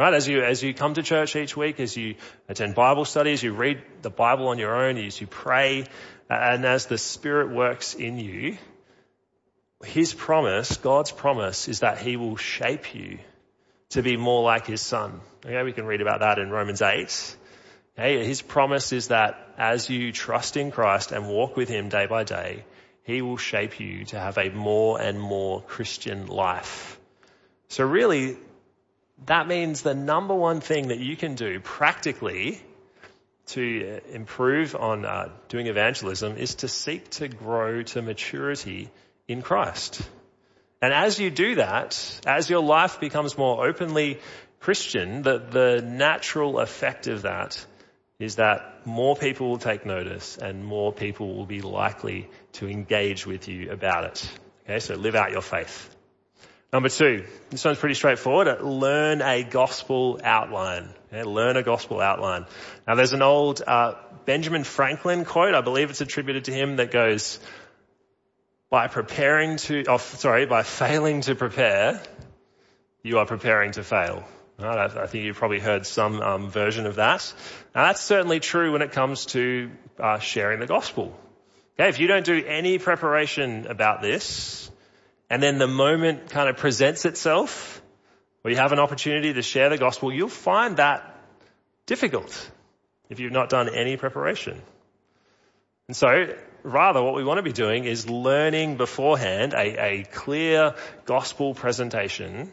Right? 0.00 0.14
As 0.14 0.26
you, 0.26 0.42
as 0.42 0.62
you 0.62 0.72
come 0.72 0.94
to 0.94 1.02
church 1.02 1.36
each 1.36 1.54
week, 1.54 1.78
as 1.78 1.94
you 1.94 2.14
attend 2.48 2.74
Bible 2.74 3.04
studies, 3.04 3.42
you 3.42 3.52
read 3.52 3.82
the 4.00 4.08
Bible 4.08 4.48
on 4.48 4.58
your 4.58 4.74
own, 4.74 4.96
as 4.96 5.20
you 5.20 5.26
pray, 5.26 5.84
and 6.30 6.64
as 6.64 6.86
the 6.86 6.96
Spirit 6.96 7.50
works 7.50 7.92
in 7.92 8.18
you, 8.18 8.56
his 9.84 10.14
promise, 10.14 10.78
God's 10.78 11.12
promise, 11.12 11.68
is 11.68 11.80
that 11.80 11.98
he 11.98 12.16
will 12.16 12.36
shape 12.36 12.94
you 12.94 13.18
to 13.90 14.00
be 14.00 14.16
more 14.16 14.42
like 14.42 14.66
his 14.66 14.80
son. 14.80 15.20
Okay, 15.44 15.62
we 15.64 15.74
can 15.74 15.84
read 15.84 16.00
about 16.00 16.20
that 16.20 16.38
in 16.38 16.48
Romans 16.48 16.80
8. 16.80 17.36
Okay, 17.98 18.24
his 18.24 18.40
promise 18.40 18.94
is 18.94 19.08
that 19.08 19.52
as 19.58 19.90
you 19.90 20.12
trust 20.12 20.56
in 20.56 20.70
Christ 20.70 21.12
and 21.12 21.28
walk 21.28 21.58
with 21.58 21.68
him 21.68 21.90
day 21.90 22.06
by 22.06 22.24
day, 22.24 22.64
he 23.02 23.20
will 23.20 23.36
shape 23.36 23.78
you 23.78 24.06
to 24.06 24.18
have 24.18 24.38
a 24.38 24.48
more 24.48 24.98
and 24.98 25.20
more 25.20 25.60
Christian 25.60 26.26
life. 26.26 26.98
So 27.68 27.84
really, 27.84 28.38
that 29.26 29.46
means 29.46 29.82
the 29.82 29.94
number 29.94 30.34
one 30.34 30.60
thing 30.60 30.88
that 30.88 30.98
you 30.98 31.16
can 31.16 31.34
do 31.34 31.60
practically 31.60 32.60
to 33.46 34.00
improve 34.12 34.76
on 34.76 35.04
uh, 35.04 35.28
doing 35.48 35.66
evangelism 35.66 36.36
is 36.36 36.56
to 36.56 36.68
seek 36.68 37.10
to 37.10 37.28
grow 37.28 37.82
to 37.82 38.02
maturity 38.02 38.90
in 39.26 39.42
Christ. 39.42 40.02
And 40.80 40.92
as 40.92 41.18
you 41.18 41.30
do 41.30 41.56
that, 41.56 42.20
as 42.26 42.48
your 42.48 42.62
life 42.62 43.00
becomes 43.00 43.36
more 43.36 43.66
openly 43.66 44.20
Christian, 44.60 45.22
the, 45.22 45.38
the 45.38 45.82
natural 45.82 46.60
effect 46.60 47.06
of 47.06 47.22
that 47.22 47.64
is 48.18 48.36
that 48.36 48.86
more 48.86 49.16
people 49.16 49.48
will 49.48 49.58
take 49.58 49.84
notice 49.84 50.36
and 50.36 50.64
more 50.64 50.92
people 50.92 51.34
will 51.34 51.46
be 51.46 51.60
likely 51.60 52.28
to 52.52 52.68
engage 52.68 53.26
with 53.26 53.48
you 53.48 53.70
about 53.72 54.04
it. 54.04 54.30
Okay, 54.64 54.78
so 54.78 54.94
live 54.94 55.14
out 55.14 55.32
your 55.32 55.42
faith. 55.42 55.94
Number 56.72 56.88
two, 56.88 57.24
this 57.50 57.64
one's 57.64 57.78
pretty 57.78 57.96
straightforward. 57.96 58.62
Learn 58.62 59.22
a 59.22 59.42
gospel 59.42 60.20
outline. 60.22 60.88
Okay, 61.12 61.24
learn 61.24 61.56
a 61.56 61.64
gospel 61.64 62.00
outline. 62.00 62.46
Now 62.86 62.94
there's 62.94 63.12
an 63.12 63.22
old 63.22 63.60
uh, 63.66 63.94
Benjamin 64.24 64.62
Franklin 64.62 65.24
quote, 65.24 65.54
I 65.54 65.62
believe 65.62 65.90
it's 65.90 66.00
attributed 66.00 66.44
to 66.44 66.52
him, 66.52 66.76
that 66.76 66.92
goes, 66.92 67.40
by 68.70 68.86
preparing 68.86 69.56
to, 69.56 69.84
oh, 69.88 69.96
sorry, 69.96 70.46
by 70.46 70.62
failing 70.62 71.22
to 71.22 71.34
prepare, 71.34 72.00
you 73.02 73.18
are 73.18 73.26
preparing 73.26 73.72
to 73.72 73.82
fail. 73.82 74.24
Right? 74.56 74.78
I, 74.78 75.02
I, 75.02 75.06
think 75.08 75.24
you've 75.24 75.36
probably 75.36 75.58
heard 75.58 75.86
some 75.86 76.20
um, 76.20 76.50
version 76.50 76.86
of 76.86 76.96
that. 76.96 77.32
Now 77.74 77.86
that's 77.86 78.00
certainly 78.00 78.38
true 78.38 78.70
when 78.70 78.82
it 78.82 78.92
comes 78.92 79.26
to 79.26 79.70
uh, 79.98 80.20
sharing 80.20 80.60
the 80.60 80.66
gospel. 80.66 81.18
Okay, 81.78 81.88
if 81.88 81.98
you 81.98 82.06
don't 82.06 82.24
do 82.24 82.44
any 82.44 82.78
preparation 82.78 83.66
about 83.66 84.02
this, 84.02 84.69
and 85.30 85.40
then 85.40 85.58
the 85.58 85.68
moment 85.68 86.28
kind 86.30 86.48
of 86.48 86.56
presents 86.56 87.04
itself, 87.04 87.80
where 88.42 88.52
you 88.52 88.58
have 88.58 88.72
an 88.72 88.80
opportunity 88.80 89.32
to 89.32 89.42
share 89.42 89.70
the 89.70 89.78
gospel, 89.78 90.12
you'll 90.12 90.28
find 90.28 90.78
that 90.78 91.16
difficult 91.86 92.50
if 93.08 93.20
you've 93.20 93.32
not 93.32 93.48
done 93.48 93.68
any 93.68 93.96
preparation. 93.96 94.60
And 95.86 95.96
so 95.96 96.34
rather 96.62 97.02
what 97.02 97.14
we 97.14 97.24
want 97.24 97.38
to 97.38 97.42
be 97.42 97.52
doing 97.52 97.84
is 97.84 98.08
learning 98.08 98.76
beforehand 98.76 99.54
a, 99.54 100.00
a 100.00 100.04
clear 100.04 100.74
gospel 101.04 101.54
presentation 101.54 102.52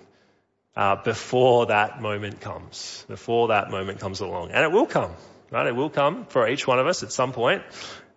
uh, 0.75 0.95
before 1.03 1.67
that 1.67 2.01
moment 2.01 2.41
comes, 2.41 3.05
before 3.07 3.47
that 3.49 3.71
moment 3.71 3.99
comes 3.99 4.19
along. 4.19 4.51
And 4.51 4.63
it 4.63 4.71
will 4.71 4.85
come, 4.85 5.11
right? 5.51 5.65
It 5.65 5.75
will 5.75 5.89
come 5.89 6.25
for 6.25 6.47
each 6.47 6.67
one 6.67 6.79
of 6.79 6.85
us 6.85 7.01
at 7.01 7.11
some 7.11 7.31
point. 7.31 7.63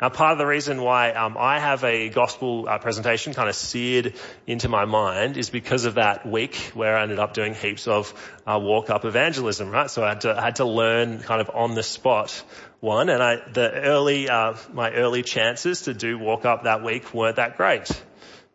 Now, 0.00 0.08
part 0.08 0.32
of 0.32 0.38
the 0.38 0.46
reason 0.46 0.80
why 0.80 1.12
um, 1.12 1.36
I 1.38 1.58
have 1.58 1.84
a 1.84 2.08
gospel 2.08 2.66
uh, 2.66 2.78
presentation 2.78 3.34
kind 3.34 3.50
of 3.50 3.54
seared 3.54 4.14
into 4.46 4.70
my 4.70 4.86
mind 4.86 5.36
is 5.36 5.50
because 5.50 5.84
of 5.84 5.96
that 5.96 6.26
week 6.26 6.56
where 6.72 6.96
I 6.96 7.02
ended 7.02 7.18
up 7.18 7.34
doing 7.34 7.54
heaps 7.54 7.86
of 7.86 8.14
uh, 8.46 8.58
walk-up 8.58 9.04
evangelism, 9.04 9.70
right? 9.70 9.90
So 9.90 10.02
I 10.02 10.08
had 10.10 10.22
to, 10.22 10.38
I 10.38 10.42
had 10.42 10.56
to 10.56 10.64
learn 10.64 11.18
kind 11.18 11.42
of 11.42 11.50
on 11.54 11.74
the 11.74 11.82
spot 11.82 12.42
one, 12.80 13.10
and 13.10 13.22
I, 13.22 13.36
the 13.52 13.70
early, 13.70 14.30
uh, 14.30 14.54
my 14.72 14.90
early 14.90 15.22
chances 15.22 15.82
to 15.82 15.92
do 15.92 16.18
walk 16.18 16.46
up 16.46 16.64
that 16.64 16.82
week 16.82 17.12
weren't 17.12 17.36
that 17.36 17.58
great 17.58 17.90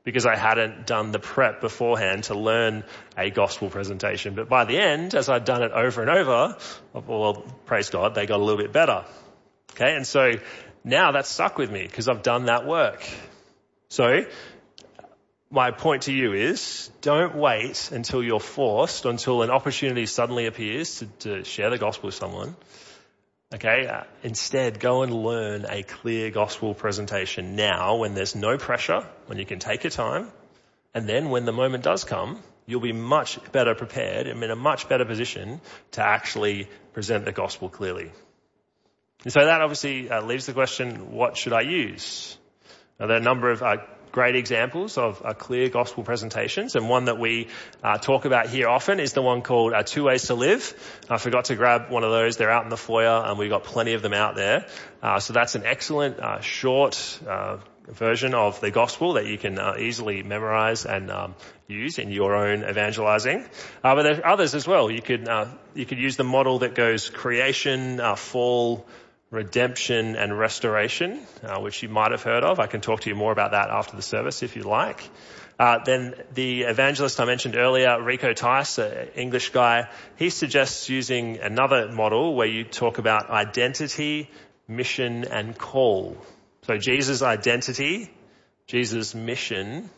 because 0.03 0.25
I 0.25 0.35
hadn't 0.35 0.87
done 0.87 1.11
the 1.11 1.19
prep 1.19 1.61
beforehand 1.61 2.25
to 2.25 2.35
learn 2.35 2.83
a 3.17 3.29
gospel 3.29 3.69
presentation. 3.69 4.33
But 4.33 4.49
by 4.49 4.65
the 4.65 4.79
end, 4.79 5.13
as 5.13 5.29
I'd 5.29 5.45
done 5.45 5.61
it 5.61 5.71
over 5.71 6.01
and 6.01 6.09
over, 6.09 6.57
well, 6.93 7.45
praise 7.65 7.89
God, 7.89 8.15
they 8.15 8.25
got 8.25 8.39
a 8.39 8.43
little 8.43 8.61
bit 8.61 8.71
better. 8.71 9.05
Okay, 9.71 9.95
and 9.95 10.07
so 10.07 10.31
now 10.85 11.11
that's 11.11 11.29
stuck 11.29 11.57
with 11.57 11.71
me 11.71 11.83
because 11.83 12.07
I've 12.07 12.23
done 12.23 12.45
that 12.45 12.65
work. 12.65 13.03
So 13.89 14.25
my 15.49 15.71
point 15.71 16.03
to 16.03 16.13
you 16.13 16.33
is 16.33 16.91
don't 17.01 17.35
wait 17.35 17.89
until 17.91 18.23
you're 18.23 18.39
forced, 18.39 19.05
until 19.05 19.41
an 19.41 19.49
opportunity 19.49 20.05
suddenly 20.05 20.45
appears 20.45 20.99
to, 20.99 21.05
to 21.19 21.43
share 21.43 21.71
the 21.71 21.77
gospel 21.77 22.07
with 22.07 22.15
someone. 22.15 22.55
Okay, 23.53 23.87
uh, 23.87 24.03
instead 24.21 24.79
go 24.79 25.03
and 25.03 25.13
learn 25.13 25.65
a 25.67 25.81
clear 25.83 26.29
gospel 26.29 26.73
presentation 26.73 27.55
now 27.55 27.95
when 27.95 28.13
there's 28.13 28.35
no 28.35 28.57
pressure, 28.57 29.05
when 29.27 29.39
you 29.39 29.45
can 29.45 29.59
take 29.59 29.83
your 29.83 29.91
time, 29.91 30.31
and 30.93 31.07
then 31.07 31.29
when 31.29 31.45
the 31.45 31.53
moment 31.53 31.83
does 31.83 32.03
come, 32.03 32.39
you'll 32.65 32.81
be 32.81 32.93
much 32.93 33.39
better 33.51 33.73
prepared 33.75 34.27
and 34.27 34.43
in 34.43 34.51
a 34.51 34.55
much 34.55 34.89
better 34.89 35.05
position 35.05 35.61
to 35.91 36.01
actually 36.01 36.67
present 36.93 37.25
the 37.25 37.31
gospel 37.31 37.69
clearly. 37.69 38.11
And 39.25 39.33
so 39.33 39.43
that 39.43 39.59
obviously 39.59 40.07
uh, 40.07 40.21
leaves 40.21 40.45
the 40.45 40.53
question, 40.53 41.11
what 41.11 41.35
should 41.35 41.51
I 41.51 41.61
use? 41.61 42.37
Now, 42.99 43.07
there 43.07 43.17
are 43.17 43.19
a 43.19 43.23
number 43.23 43.49
of 43.49 43.63
uh, 43.63 43.77
great 44.11 44.35
examples 44.35 44.99
of 44.99 45.19
uh, 45.25 45.33
clear 45.33 45.67
gospel 45.67 46.03
presentations, 46.03 46.75
and 46.75 46.87
one 46.87 47.05
that 47.05 47.17
we 47.17 47.47
uh, 47.83 47.97
talk 47.97 48.25
about 48.25 48.49
here 48.49 48.69
often 48.69 48.99
is 48.99 49.13
the 49.13 49.23
one 49.23 49.41
called 49.41 49.73
uh, 49.73 49.81
Two 49.81 50.03
Ways 50.03 50.27
to 50.27 50.35
Live. 50.35 50.75
I 51.09 51.17
forgot 51.17 51.45
to 51.45 51.55
grab 51.55 51.89
one 51.89 52.03
of 52.03 52.11
those. 52.11 52.37
They're 52.37 52.51
out 52.51 52.65
in 52.65 52.69
the 52.69 52.77
foyer, 52.77 53.23
and 53.25 53.39
we've 53.39 53.49
got 53.49 53.63
plenty 53.63 53.93
of 53.93 54.03
them 54.03 54.13
out 54.13 54.35
there. 54.35 54.67
Uh, 55.01 55.19
so 55.19 55.33
that's 55.33 55.55
an 55.55 55.65
excellent, 55.65 56.19
uh, 56.19 56.39
short 56.41 57.19
uh, 57.27 57.57
version 57.87 58.35
of 58.35 58.61
the 58.61 58.69
gospel 58.69 59.13
that 59.13 59.25
you 59.25 59.39
can 59.39 59.59
easily 59.79 60.21
memorize 60.21 60.85
and 60.85 61.09
um, 61.09 61.35
use 61.67 61.97
in 61.97 62.11
your 62.11 62.35
own 62.35 62.63
evangelizing. 62.63 63.43
but 63.81 64.03
there 64.03 64.19
are 64.19 64.33
others 64.33 64.55
as 64.55 64.67
well. 64.67 64.89
You 64.89 65.01
could 65.01 65.27
you 65.75 65.85
could 65.85 65.99
use 65.99 66.17
the 66.17 66.23
model 66.23 66.59
that 66.59 66.73
goes 66.73 67.09
creation, 67.09 68.01
fall 68.15 68.87
redemption 69.35 70.15
and 70.15 70.37
restoration, 70.37 71.19
uh, 71.43 71.59
which 71.59 71.83
you 71.83 71.89
might 71.89 72.11
have 72.11 72.23
heard 72.23 72.43
of. 72.43 72.59
I 72.59 72.67
can 72.67 72.81
talk 72.81 73.01
to 73.01 73.09
you 73.09 73.15
more 73.15 73.31
about 73.31 73.51
that 73.51 73.69
after 73.69 73.95
the 73.95 74.01
service 74.01 74.41
if 74.41 74.55
you 74.55 74.63
like. 74.63 75.07
Uh, 75.59 75.79
then 75.85 76.15
the 76.33 76.63
evangelist 76.63 77.19
I 77.19 77.25
mentioned 77.25 77.55
earlier, 77.55 78.01
Rico 78.01 78.33
Tice, 78.33 78.77
an 78.77 79.09
English 79.15 79.49
guy, 79.49 79.89
he 80.17 80.29
suggests 80.29 80.89
using 80.89 81.37
another 81.39 81.91
model 81.91 82.35
where 82.35 82.47
you 82.47 82.63
talk 82.63 82.97
about 82.97 83.29
identity, 83.29 84.29
mission, 84.67 85.25
and 85.25 85.57
call. 85.57 86.17
So 86.63 86.77
Jesus' 86.77 87.21
identity, 87.21 88.11
Jesus' 88.67 89.13
mission, 89.13 89.89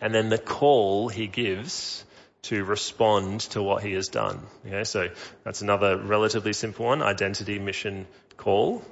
and 0.00 0.14
then 0.14 0.28
the 0.28 0.38
call 0.38 1.08
he 1.08 1.26
gives 1.26 2.04
to 2.42 2.64
respond 2.64 3.40
to 3.40 3.62
what 3.62 3.82
he 3.82 3.92
has 3.92 4.08
done. 4.08 4.40
Okay, 4.66 4.84
so 4.84 5.08
that's 5.44 5.62
another 5.62 5.98
relatively 5.98 6.52
simple 6.52 6.86
one, 6.86 7.02
identity, 7.02 7.58
mission, 7.58 8.06
call. 8.38 8.82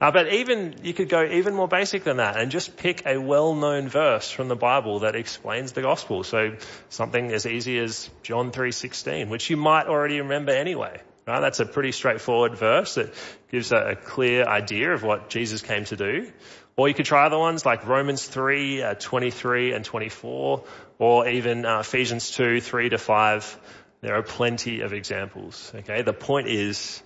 Uh, 0.00 0.10
but 0.10 0.32
even, 0.32 0.76
you 0.82 0.94
could 0.94 1.10
go 1.10 1.22
even 1.24 1.54
more 1.54 1.68
basic 1.68 2.04
than 2.04 2.18
that 2.18 2.38
and 2.38 2.50
just 2.50 2.76
pick 2.78 3.04
a 3.04 3.18
well-known 3.18 3.88
verse 3.88 4.30
from 4.30 4.48
the 4.48 4.56
Bible 4.56 5.00
that 5.00 5.14
explains 5.14 5.72
the 5.72 5.82
gospel. 5.82 6.24
So 6.24 6.56
something 6.88 7.30
as 7.32 7.46
easy 7.46 7.78
as 7.78 8.08
John 8.22 8.50
3.16, 8.50 9.28
which 9.28 9.50
you 9.50 9.58
might 9.58 9.88
already 9.88 10.18
remember 10.20 10.52
anyway. 10.52 11.00
Right? 11.26 11.40
That's 11.40 11.60
a 11.60 11.66
pretty 11.66 11.92
straightforward 11.92 12.56
verse 12.56 12.94
that 12.94 13.12
gives 13.50 13.72
a, 13.72 13.90
a, 13.90 13.96
clear 13.96 14.44
idea 14.44 14.92
of 14.92 15.02
what 15.02 15.28
Jesus 15.28 15.60
came 15.60 15.84
to 15.84 15.96
do. 15.96 16.32
Or 16.76 16.88
you 16.88 16.94
could 16.94 17.04
try 17.04 17.26
other 17.26 17.38
ones 17.38 17.66
like 17.66 17.86
Romans 17.86 18.26
3, 18.26 18.82
uh, 18.82 18.94
23 18.94 19.74
and 19.74 19.84
24, 19.84 20.64
or 20.98 21.28
even 21.28 21.66
uh, 21.66 21.80
Ephesians 21.80 22.30
2, 22.30 22.62
3 22.62 22.88
to 22.88 22.98
5. 22.98 23.58
There 24.00 24.14
are 24.14 24.22
plenty 24.22 24.80
of 24.80 24.94
examples. 24.94 25.70
Okay. 25.74 26.00
The 26.00 26.14
point 26.14 26.48
is, 26.48 27.02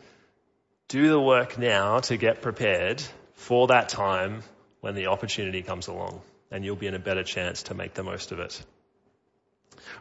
do 0.89 1.09
the 1.09 1.21
work 1.21 1.59
now 1.59 2.01
to 2.01 2.17
get 2.17 2.43
prepared 2.43 3.03
for 3.35 3.69
that 3.69 3.89
time 3.89 4.43
when 4.81 4.95
the 4.95 5.07
opportunity 5.07 5.63
comes 5.63 5.89
along 5.89 6.21
and 6.51 6.65
you'll 6.65 6.77
be 6.77 6.87
in 6.87 6.95
a 6.95 6.99
better 6.99 7.25
chance 7.25 7.65
to 7.65 7.75
make 7.75 7.95
the 7.95 8.03
most 8.03 8.33
of 8.33 8.39
it. 8.39 8.63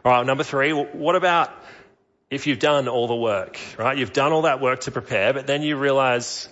All 0.04 0.12
right, 0.12 0.26
number 0.26 0.44
three, 0.44 0.72
what 0.72 1.16
about 1.16 1.50
if 2.30 2.46
you've 2.46 2.58
done 2.58 2.88
all 2.88 3.06
the 3.06 3.16
work, 3.16 3.58
right? 3.78 3.96
You've 3.96 4.12
done 4.12 4.32
all 4.32 4.42
that 4.42 4.60
work 4.60 4.80
to 4.80 4.90
prepare, 4.90 5.32
but 5.32 5.46
then 5.46 5.62
you 5.62 5.76
realize 5.76 6.48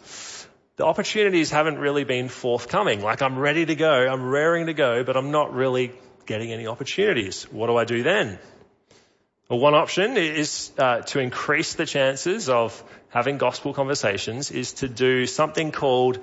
the 0.76 0.84
opportunities 0.84 1.50
haven't 1.50 1.78
really 1.78 2.04
been 2.04 2.28
forthcoming. 2.28 3.02
Like 3.02 3.22
I'm 3.22 3.38
ready 3.38 3.66
to 3.66 3.74
go, 3.74 3.92
I'm 3.92 4.28
raring 4.28 4.66
to 4.66 4.74
go, 4.74 5.04
but 5.04 5.16
I'm 5.16 5.30
not 5.30 5.54
really 5.54 5.92
getting 6.26 6.52
any 6.52 6.66
opportunities. 6.66 7.44
What 7.44 7.66
do 7.66 7.76
I 7.76 7.84
do 7.84 8.02
then? 8.02 8.38
Well, 9.52 9.60
one 9.60 9.74
option 9.74 10.16
is 10.16 10.70
uh, 10.78 11.02
to 11.12 11.18
increase 11.18 11.74
the 11.74 11.84
chances 11.84 12.48
of 12.48 12.82
having 13.10 13.36
gospel 13.36 13.74
conversations 13.74 14.50
is 14.50 14.72
to 14.80 14.88
do 14.88 15.26
something 15.26 15.72
called 15.72 16.20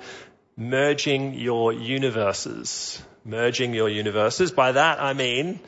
merging 0.56 1.34
your 1.34 1.72
universes. 1.72 3.00
Merging 3.24 3.72
your 3.72 3.88
universes. 3.88 4.50
By 4.50 4.72
that 4.72 5.00
I 5.00 5.12
mean 5.12 5.60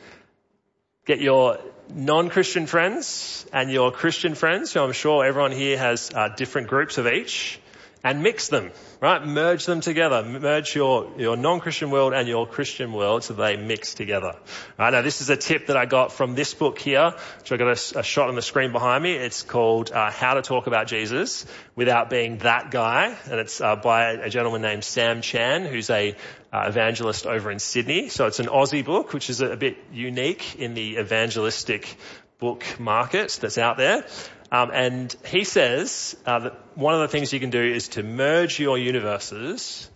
get 1.05 1.21
your 1.21 1.57
non-Christian 1.89 2.65
friends 2.65 3.45
and 3.53 3.71
your 3.71 3.91
Christian 3.93 4.35
friends, 4.35 4.73
who 4.73 4.81
I'm 4.81 4.91
sure 4.91 5.23
everyone 5.23 5.53
here 5.53 5.77
has 5.77 6.11
uh, 6.13 6.27
different 6.35 6.67
groups 6.67 6.97
of 6.97 7.07
each, 7.07 7.61
and 8.03 8.21
mix 8.21 8.49
them, 8.49 8.71
right? 8.99 9.25
Merge 9.25 9.65
them 9.65 9.79
together. 9.79 10.23
Merge 10.23 10.75
your, 10.75 11.11
your 11.17 11.37
non-Christian 11.37 11.89
world 11.89 12.13
and 12.13 12.27
your 12.27 12.45
Christian 12.45 12.91
world 12.91 13.23
so 13.23 13.33
they 13.33 13.55
mix 13.55 13.93
together. 13.93 14.35
Right, 14.77 14.91
now 14.91 15.01
this 15.01 15.21
is 15.21 15.29
a 15.29 15.37
tip 15.37 15.67
that 15.67 15.77
I 15.77 15.85
got 15.85 16.11
from 16.11 16.35
this 16.35 16.53
book 16.53 16.79
here, 16.79 17.13
which 17.39 17.51
I 17.53 17.57
got 17.57 17.67
a, 17.67 17.99
a 17.99 18.03
shot 18.03 18.27
on 18.27 18.35
the 18.35 18.41
screen 18.41 18.73
behind 18.73 19.01
me. 19.03 19.13
It's 19.13 19.41
called 19.41 19.91
uh, 19.91 20.11
How 20.11 20.33
to 20.33 20.41
Talk 20.41 20.67
About 20.67 20.87
Jesus 20.87 21.45
Without 21.75 22.09
Being 22.09 22.39
That 22.39 22.71
Guy, 22.71 23.15
and 23.29 23.39
it's 23.39 23.61
uh, 23.61 23.77
by 23.77 24.11
a 24.11 24.29
gentleman 24.29 24.61
named 24.61 24.83
Sam 24.83 25.21
Chan, 25.21 25.65
who's 25.65 25.89
a 25.89 26.15
uh, 26.51 26.65
evangelist 26.67 27.25
over 27.25 27.51
in 27.51 27.59
Sydney. 27.59 28.09
So 28.09 28.27
it's 28.27 28.39
an 28.39 28.47
Aussie 28.47 28.83
book, 28.83 29.13
which 29.13 29.29
is 29.29 29.39
a, 29.39 29.53
a 29.53 29.57
bit 29.57 29.77
unique 29.93 30.55
in 30.59 30.73
the 30.73 30.97
evangelistic 30.97 31.95
book 32.37 32.65
market 32.77 33.37
that's 33.39 33.57
out 33.57 33.77
there. 33.77 34.05
Um, 34.53 34.69
and 34.71 35.15
he 35.25 35.45
says 35.45 36.15
uh, 36.27 36.37
that 36.37 36.77
one 36.77 36.93
of 36.93 36.99
the 36.99 37.07
things 37.07 37.33
you 37.33 37.39
can 37.39 37.49
do 37.49 37.63
is 37.63 37.87
to 37.89 38.03
merge 38.03 38.59
your 38.59 38.77
universes. 38.77 39.89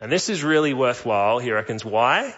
And 0.00 0.10
this 0.10 0.28
is 0.28 0.42
really 0.42 0.74
worthwhile, 0.74 1.38
he 1.38 1.52
reckons. 1.52 1.84
Why? 1.84 2.34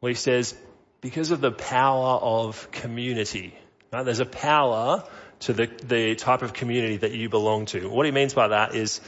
Well, 0.00 0.08
he 0.08 0.16
says, 0.16 0.52
because 1.00 1.30
of 1.30 1.40
the 1.40 1.52
power 1.52 2.18
of 2.18 2.72
community. 2.72 3.54
Right? 3.92 4.02
There's 4.02 4.18
a 4.18 4.26
power 4.26 5.04
to 5.40 5.52
the, 5.52 5.66
the 5.66 6.16
type 6.16 6.42
of 6.42 6.54
community 6.54 6.96
that 6.96 7.12
you 7.12 7.28
belong 7.28 7.66
to. 7.66 7.88
What 7.88 8.04
he 8.04 8.10
means 8.10 8.34
by 8.34 8.48
that 8.48 8.74
is 8.74 9.00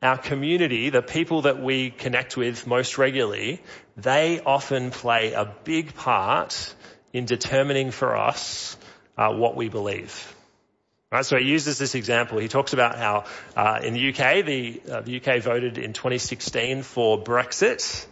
our 0.00 0.18
community, 0.18 0.90
the 0.90 1.02
people 1.02 1.42
that 1.42 1.60
we 1.60 1.90
connect 1.90 2.36
with 2.36 2.68
most 2.68 2.98
regularly, 2.98 3.62
they 3.96 4.38
often 4.38 4.92
play 4.92 5.32
a 5.32 5.52
big 5.64 5.96
part 5.96 6.72
in 7.12 7.24
determining 7.24 7.90
for 7.90 8.16
us 8.16 8.76
uh, 9.18 9.32
what 9.32 9.56
we 9.56 9.68
believe. 9.68 10.35
Right, 11.12 11.24
so 11.24 11.38
he 11.38 11.44
uses 11.44 11.78
this 11.78 11.94
example. 11.94 12.38
He 12.38 12.48
talks 12.48 12.72
about 12.72 12.98
how 12.98 13.26
uh, 13.54 13.78
in 13.80 13.94
the 13.94 14.08
UK, 14.08 14.44
the, 14.44 14.82
uh, 14.90 15.00
the 15.02 15.20
UK 15.20 15.40
voted 15.40 15.78
in 15.78 15.92
2016 15.92 16.82
for 16.82 17.22
Brexit, 17.22 18.06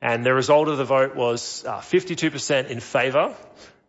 and 0.00 0.24
the 0.24 0.32
result 0.32 0.68
of 0.68 0.78
the 0.78 0.84
vote 0.84 1.16
was 1.16 1.64
uh, 1.66 1.78
52% 1.78 2.68
in 2.68 2.78
favour 2.78 3.34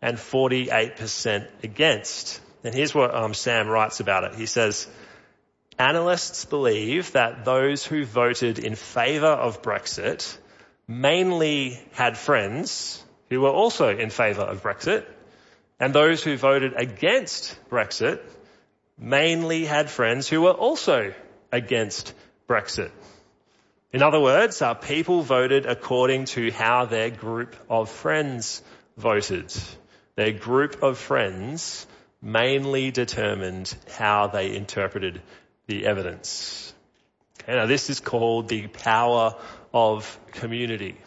and 0.02 0.18
48% 0.18 1.48
against. 1.62 2.42
And 2.64 2.74
here's 2.74 2.96
what 2.96 3.14
um, 3.14 3.36
Sam 3.36 3.68
writes 3.68 4.00
about 4.00 4.24
it. 4.24 4.34
He 4.34 4.48
says, 4.48 4.88
analysts 5.78 6.46
believe 6.46 7.12
that 7.12 7.46
those 7.46 7.86
who 7.86 8.04
voted 8.04 8.58
in 8.58 8.74
favour 8.74 9.28
of 9.28 9.62
Brexit 9.62 10.36
mainly 10.88 11.80
had 11.94 12.18
friends 12.18 13.04
who 13.30 13.42
were 13.42 13.52
also 13.52 13.96
in 13.96 14.10
favour 14.10 14.42
of 14.42 14.64
Brexit, 14.64 15.06
and 15.80 15.94
those 15.94 16.24
who 16.24 16.36
voted 16.36 16.74
against 16.76 17.56
Brexit 17.70 18.20
mainly 19.00 19.66
had 19.66 19.90
friends 19.90 20.28
who 20.28 20.42
were 20.42 20.52
also 20.52 21.14
against 21.52 22.14
Brexit. 22.48 22.92
In 23.92 24.04
other 24.04 24.20
words, 24.20 24.62
our 24.62 24.76
people 24.76 25.22
voted 25.24 25.66
according 25.66 26.26
to 26.26 26.52
how 26.52 26.86
their 26.86 27.10
group 27.10 27.56
of 27.70 27.90
friends 27.90 28.62
voted. 28.98 29.52
Their 30.16 30.34
group 30.34 30.84
of 30.84 30.98
friends 30.98 31.88
mainly 32.22 32.92
determined 32.92 33.74
how 33.98 34.28
they 34.28 34.56
interpreted 34.56 35.22
the 35.68 35.86
evidence. 35.86 36.74
Okay, 37.42 37.56
now 37.56 37.66
this 37.66 37.90
is 37.90 38.00
called 38.00 38.50
the 38.50 38.68
power 38.68 39.36
of 39.74 40.20
community. 40.34 40.98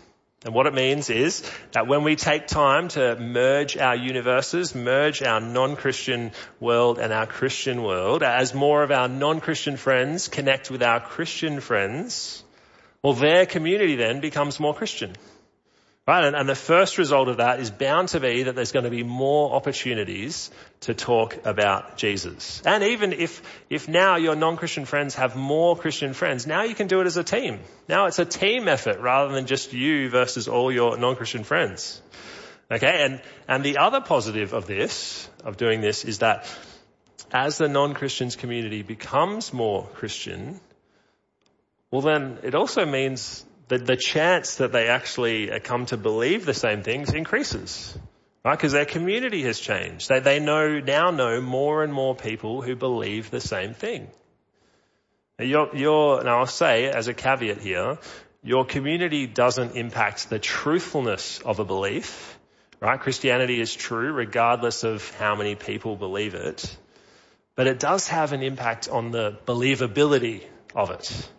And 0.45 0.55
what 0.55 0.67
it 0.67 0.75
means 0.75 1.09
is 1.09 1.49
that 1.71 1.87
when 1.87 2.03
we 2.03 2.17
take 2.17 2.49
time 2.49 2.89
to 2.89 3.15
merge 3.17 3.77
our 3.77 3.95
universes, 3.95 4.75
merge 4.75 5.23
our 5.23 5.41
non-Christian 5.41 6.33
world 6.59 6.99
and 6.99 7.13
our 7.13 7.27
Christian 7.27 7.83
world, 7.83 8.25
as 8.25 8.53
more 8.53 8.83
of 8.83 8.91
our 8.91 9.09
non-Christian 9.09 9.77
friends 9.77 10.27
connect 10.27 10.71
with 10.71 10.83
our 10.83 10.99
Christian 10.99 11.61
friends, 11.61 12.43
well, 13.03 13.13
their 13.13 13.47
community 13.47 13.95
then 13.97 14.21
becomes 14.21 14.59
more 14.59 14.75
Christian. 14.75 15.13
Right? 16.05 16.25
And, 16.25 16.35
and, 16.35 16.49
the 16.49 16.57
first 16.57 16.99
result 16.99 17.29
of 17.29 17.37
that 17.37 17.61
is 17.61 17.71
bound 17.71 18.09
to 18.09 18.19
be 18.19 18.43
that 18.45 18.57
there's 18.57 18.73
going 18.73 18.87
to 18.87 18.91
be 18.91 19.05
more 19.05 19.55
opportunities 19.55 20.51
to 20.81 20.95
talk 20.95 21.47
about 21.47 21.97
Jesus. 21.97 22.61
And 22.67 22.83
even 22.83 23.13
if, 23.13 23.41
if 23.71 23.89
now 23.89 24.17
your 24.17 24.35
non-Christian 24.35 24.85
friends 24.85 25.15
have 25.15 25.37
more 25.37 25.77
Christian 25.77 26.13
friends, 26.13 26.45
now 26.45 26.65
you 26.65 26.75
can 26.75 26.89
do 26.89 27.01
it 27.01 27.07
as 27.07 27.17
a 27.19 27.23
team. 27.23 27.61
Now 27.89 28.07
it's 28.07 28.19
a 28.19 28.25
team 28.25 28.67
effort 28.67 28.99
rather 28.99 29.33
than 29.33 29.47
just 29.47 29.73
you 29.73 30.11
versus 30.11 30.49
all 30.49 30.73
your 30.73 30.97
non-Christian 30.97 31.45
friends. 31.45 32.03
Okay? 32.69 33.05
And, 33.05 33.21
and 33.47 33.63
the 33.63 33.79
other 33.79 34.01
positive 34.01 34.55
of 34.55 34.67
this, 34.67 35.29
of 35.45 35.57
doing 35.57 35.83
this, 35.83 36.05
is 36.05 36.19
that 36.19 36.53
as 37.31 37.59
the 37.59 37.69
non-Christians 37.69 38.35
community 38.35 38.83
becomes 38.83 39.53
more 39.53 39.87
Christian, 39.95 40.61
well 41.93 42.03
then 42.03 42.39
it 42.43 42.57
also 42.57 42.85
means 42.85 43.47
the, 43.73 43.79
the 43.79 43.97
chance 43.97 44.57
that 44.57 44.71
they 44.71 44.89
actually 44.89 45.51
uh, 45.51 45.59
come 45.59 45.87
to 45.87 45.97
believe 45.97 46.45
the 46.45 46.53
same 46.53 46.83
things 46.83 47.15
increases. 47.15 47.97
Right? 48.45 48.57
Because 48.57 48.73
their 48.73 48.85
community 48.85 49.43
has 49.45 49.59
changed. 49.59 50.11
They, 50.11 50.21
they 50.21 50.41
know, 50.41 50.81
now 50.81 51.11
know 51.11 51.41
more 51.41 51.83
and 51.83 51.93
more 51.93 52.15
people 52.15 52.61
who 52.61 52.77
believe 52.77 53.31
the 53.31 53.41
same 53.41 53.73
thing. 53.73 54.09
You're, 55.39 55.75
you're, 55.75 56.23
now 56.23 56.41
I'll 56.41 56.47
say 56.47 56.91
as 56.91 57.09
a 57.09 57.15
caveat 57.15 57.59
here, 57.59 57.99
your 58.43 58.67
community 58.67 59.27
doesn't 59.27 59.75
impact 59.75 60.29
the 60.29 60.39
truthfulness 60.39 61.41
of 61.41 61.59
a 61.59 61.65
belief, 61.65 62.39
right? 62.79 63.01
Christianity 63.01 63.59
is 63.59 63.75
true 63.75 64.13
regardless 64.13 64.85
of 64.85 65.09
how 65.17 65.35
many 65.35 65.55
people 65.55 65.97
believe 65.97 66.35
it, 66.35 66.77
but 67.55 67.67
it 67.67 67.79
does 67.81 68.09
have 68.09 68.33
an 68.35 68.43
impact 68.43 68.89
on 68.91 69.13
the 69.13 69.39
believability 69.47 70.45
of 70.75 70.91
it. 70.91 71.31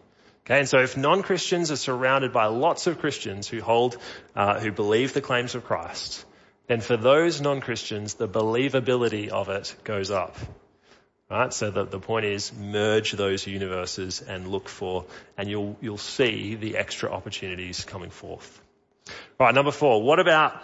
Okay, 0.45 0.59
and 0.59 0.67
so 0.67 0.79
if 0.79 0.97
non-Christians 0.97 1.71
are 1.71 1.77
surrounded 1.77 2.33
by 2.33 2.47
lots 2.47 2.87
of 2.87 2.99
Christians 2.99 3.47
who 3.47 3.61
hold, 3.61 3.97
uh, 4.35 4.59
who 4.59 4.73
believe 4.73 5.13
the 5.13 5.21
claims 5.21 5.55
of 5.55 5.63
Christ, 5.63 6.25
then 6.67 6.81
for 6.81 6.97
those 6.97 7.39
non-Christians, 7.39 8.15
the 8.15 8.27
believability 8.27 9.29
of 9.29 9.47
it 9.47 9.73
goes 9.85 10.11
up. 10.11 10.35
Right? 11.31 11.53
So 11.53 11.71
the, 11.71 11.85
the 11.85 11.99
point 11.99 12.25
is 12.25 12.51
merge 12.53 13.13
those 13.13 13.47
universes 13.47 14.21
and 14.21 14.49
look 14.49 14.67
for, 14.67 15.05
and 15.37 15.49
you'll, 15.49 15.77
you'll 15.81 15.97
see 15.97 16.55
the 16.55 16.75
extra 16.75 17.09
opportunities 17.09 17.85
coming 17.85 18.09
forth. 18.09 18.61
Right, 19.39 19.55
number 19.55 19.71
four, 19.71 20.03
what 20.03 20.19
about 20.19 20.61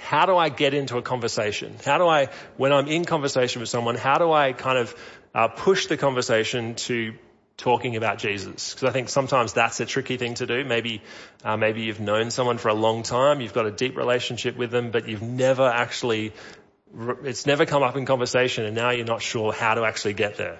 how 0.00 0.26
do 0.26 0.36
I 0.36 0.48
get 0.48 0.74
into 0.74 0.96
a 0.96 1.02
conversation? 1.02 1.74
How 1.84 1.98
do 1.98 2.06
I, 2.06 2.28
when 2.56 2.72
I'm 2.72 2.86
in 2.86 3.04
conversation 3.04 3.60
with 3.60 3.68
someone, 3.68 3.96
how 3.96 4.18
do 4.18 4.30
I 4.30 4.52
kind 4.52 4.78
of 4.78 4.94
uh, 5.34 5.48
push 5.48 5.86
the 5.86 5.96
conversation 5.96 6.76
to 6.76 7.14
talking 7.56 7.96
about 7.96 8.18
Jesus? 8.18 8.74
Because 8.74 8.88
I 8.88 8.92
think 8.92 9.08
sometimes 9.08 9.52
that's 9.52 9.80
a 9.80 9.86
tricky 9.86 10.16
thing 10.16 10.34
to 10.34 10.46
do. 10.46 10.64
Maybe, 10.64 11.02
uh, 11.44 11.56
maybe 11.56 11.82
you've 11.82 12.00
known 12.00 12.30
someone 12.30 12.58
for 12.58 12.68
a 12.68 12.74
long 12.74 13.02
time, 13.02 13.40
you've 13.40 13.54
got 13.54 13.66
a 13.66 13.70
deep 13.70 13.96
relationship 13.96 14.56
with 14.56 14.70
them, 14.70 14.90
but 14.90 15.08
you've 15.08 15.22
never 15.22 15.66
actually, 15.66 16.32
it's 17.24 17.46
never 17.46 17.66
come 17.66 17.82
up 17.82 17.96
in 17.96 18.06
conversation 18.06 18.64
and 18.64 18.74
now 18.74 18.90
you're 18.90 19.06
not 19.06 19.22
sure 19.22 19.52
how 19.52 19.74
to 19.74 19.84
actually 19.84 20.14
get 20.14 20.36
there. 20.36 20.58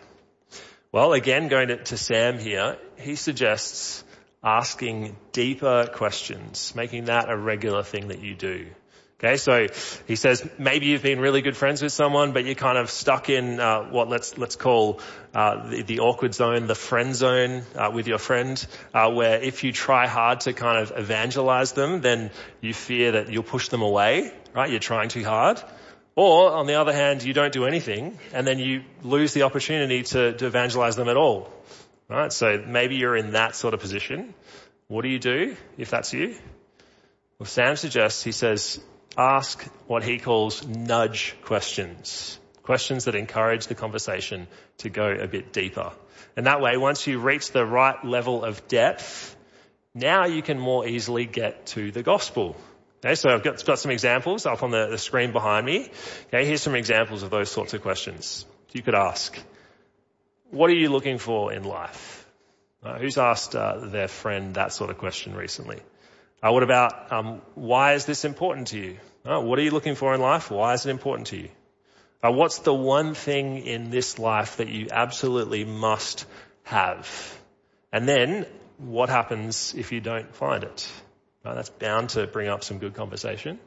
Well, 0.92 1.12
again, 1.12 1.48
going 1.48 1.68
to, 1.68 1.76
to 1.76 1.96
Sam 1.96 2.38
here, 2.38 2.78
he 2.98 3.16
suggests 3.16 4.02
asking 4.42 5.16
deeper 5.32 5.88
questions, 5.92 6.72
making 6.74 7.06
that 7.06 7.28
a 7.28 7.36
regular 7.36 7.82
thing 7.82 8.08
that 8.08 8.20
you 8.20 8.34
do. 8.34 8.68
Okay, 9.18 9.38
so 9.38 9.66
he 10.06 10.14
says 10.14 10.46
maybe 10.58 10.86
you've 10.86 11.02
been 11.02 11.20
really 11.20 11.40
good 11.40 11.56
friends 11.56 11.80
with 11.80 11.92
someone, 11.92 12.32
but 12.32 12.44
you're 12.44 12.54
kind 12.54 12.76
of 12.76 12.90
stuck 12.90 13.30
in 13.30 13.58
uh, 13.58 13.84
what 13.84 14.10
let's 14.10 14.36
let's 14.36 14.56
call 14.56 15.00
uh, 15.34 15.70
the, 15.70 15.82
the, 15.82 16.00
awkward 16.00 16.34
zone, 16.34 16.66
the 16.66 16.74
friend 16.74 17.14
zone 17.14 17.62
uh, 17.76 17.90
with 17.90 18.08
your 18.08 18.18
friend, 18.18 18.66
uh, 18.92 19.10
where 19.10 19.40
if 19.40 19.64
you 19.64 19.72
try 19.72 20.06
hard 20.06 20.40
to 20.40 20.52
kind 20.52 20.82
of 20.82 20.92
evangelize 20.98 21.72
them, 21.72 22.02
then 22.02 22.30
you 22.60 22.74
fear 22.74 23.12
that 23.12 23.30
you'll 23.30 23.42
push 23.42 23.68
them 23.68 23.80
away. 23.80 24.34
Right, 24.52 24.70
you're 24.70 24.80
trying 24.80 25.08
too 25.08 25.24
hard. 25.24 25.62
Or 26.14 26.52
on 26.52 26.66
the 26.66 26.74
other 26.74 26.92
hand, 26.92 27.22
you 27.22 27.32
don't 27.32 27.54
do 27.54 27.64
anything, 27.64 28.18
and 28.34 28.46
then 28.46 28.58
you 28.58 28.82
lose 29.02 29.32
the 29.32 29.42
opportunity 29.42 30.02
to, 30.02 30.34
to 30.34 30.46
evangelize 30.46 30.96
them 30.96 31.08
at 31.08 31.16
all. 31.16 31.50
Right, 32.08 32.30
so 32.30 32.62
maybe 32.66 32.96
you're 32.96 33.16
in 33.16 33.32
that 33.32 33.56
sort 33.56 33.72
of 33.72 33.80
position. 33.80 34.34
What 34.88 35.02
do 35.02 35.08
you 35.08 35.18
do 35.18 35.56
if 35.78 35.88
that's 35.88 36.12
you? 36.12 36.36
Well, 37.38 37.46
Sam 37.46 37.76
suggests, 37.76 38.22
he 38.22 38.32
says, 38.32 38.80
ask 39.16 39.62
what 39.86 40.02
he 40.02 40.18
calls 40.18 40.66
nudge 40.66 41.34
questions. 41.42 42.38
Questions 42.62 43.04
that 43.04 43.14
encourage 43.14 43.66
the 43.66 43.74
conversation 43.74 44.48
to 44.78 44.90
go 44.90 45.06
a 45.06 45.26
bit 45.26 45.52
deeper. 45.52 45.92
And 46.36 46.46
that 46.46 46.60
way, 46.60 46.76
once 46.76 47.06
you 47.06 47.18
reach 47.18 47.52
the 47.52 47.64
right 47.64 48.04
level 48.04 48.44
of 48.44 48.68
depth, 48.68 49.36
now 49.94 50.26
you 50.26 50.42
can 50.42 50.58
more 50.58 50.86
easily 50.86 51.24
get 51.24 51.66
to 51.68 51.90
the 51.90 52.02
gospel. 52.02 52.56
Okay, 53.04 53.14
so 53.14 53.30
I've 53.30 53.42
got, 53.42 53.64
got 53.64 53.78
some 53.78 53.90
examples 53.90 54.46
up 54.46 54.62
on 54.62 54.70
the, 54.70 54.88
the, 54.88 54.98
screen 54.98 55.32
behind 55.32 55.64
me. 55.64 55.90
Okay, 56.26 56.44
here's 56.44 56.60
some 56.60 56.74
examples 56.74 57.22
of 57.22 57.30
those 57.30 57.50
sorts 57.50 57.72
of 57.72 57.82
questions. 57.82 58.44
You 58.72 58.82
could 58.82 58.94
ask, 58.94 59.38
what 60.50 60.70
are 60.70 60.74
you 60.74 60.90
looking 60.90 61.18
for 61.18 61.52
in 61.52 61.64
life? 61.64 62.26
Uh, 62.82 62.98
who's 62.98 63.16
asked 63.16 63.56
uh, 63.56 63.78
their 63.86 64.08
friend 64.08 64.54
that 64.54 64.72
sort 64.72 64.90
of 64.90 64.98
question 64.98 65.34
recently? 65.34 65.78
Uh, 66.42 66.52
what 66.52 66.62
about 66.62 67.12
um, 67.12 67.40
why 67.54 67.94
is 67.94 68.04
this 68.04 68.24
important 68.24 68.68
to 68.68 68.78
you? 68.78 68.98
Uh, 69.24 69.40
what 69.40 69.58
are 69.58 69.62
you 69.62 69.70
looking 69.70 69.94
for 69.94 70.14
in 70.14 70.20
life? 70.20 70.50
Why 70.50 70.74
is 70.74 70.84
it 70.84 70.90
important 70.90 71.28
to 71.28 71.38
you? 71.38 71.48
Uh, 72.22 72.30
what's 72.30 72.58
the 72.58 72.74
one 72.74 73.14
thing 73.14 73.58
in 73.58 73.90
this 73.90 74.18
life 74.18 74.58
that 74.58 74.68
you 74.68 74.88
absolutely 74.92 75.64
must 75.64 76.26
have? 76.64 77.08
And 77.90 78.06
then 78.06 78.46
what 78.76 79.08
happens 79.08 79.74
if 79.76 79.92
you 79.92 80.00
don't 80.00 80.34
find 80.34 80.62
it? 80.62 80.88
Uh, 81.42 81.54
that's 81.54 81.70
bound 81.70 82.10
to 82.10 82.26
bring 82.26 82.48
up 82.48 82.62
some 82.62 82.78
good 82.78 82.94
conversation. 82.94 83.58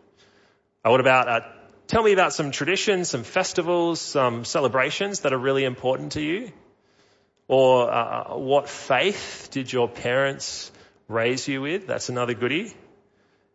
Uh, 0.85 0.91
what 0.91 0.99
about 0.99 1.27
uh, 1.27 1.41
tell 1.87 2.03
me 2.03 2.13
about 2.13 2.33
some 2.33 2.51
traditions, 2.51 3.09
some 3.09 3.23
festivals, 3.23 3.99
some 3.99 4.45
celebrations 4.45 5.21
that 5.21 5.33
are 5.33 5.39
really 5.39 5.63
important 5.63 6.11
to 6.11 6.21
you? 6.21 6.51
Or 7.47 7.87
what 8.37 8.69
faith 8.69 9.49
did 9.51 9.73
your 9.73 9.87
parents 9.87 10.71
raise 11.09 11.45
you 11.47 11.61
with. 11.61 11.87
That's 11.87 12.07
another 12.07 12.33
goodie. 12.33 12.73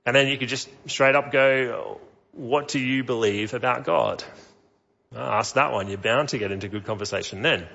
And 0.05 0.15
then 0.15 0.29
you 0.29 0.37
could 0.37 0.49
just 0.49 0.69
straight 0.87 1.15
up 1.15 1.33
go, 1.33 2.01
what 2.33 2.69
do 2.69 2.79
you 2.79 3.05
believe 3.05 3.55
about 3.55 3.85
God? 3.85 4.23
ask 5.17 5.55
that 5.55 5.73
one. 5.73 5.87
You're 5.87 5.99
bound 5.99 6.31
to 6.31 6.39
get 6.39 6.51
into 6.51 6.69
good 6.69 6.85
conversation 6.85 7.41
then. 7.41 7.67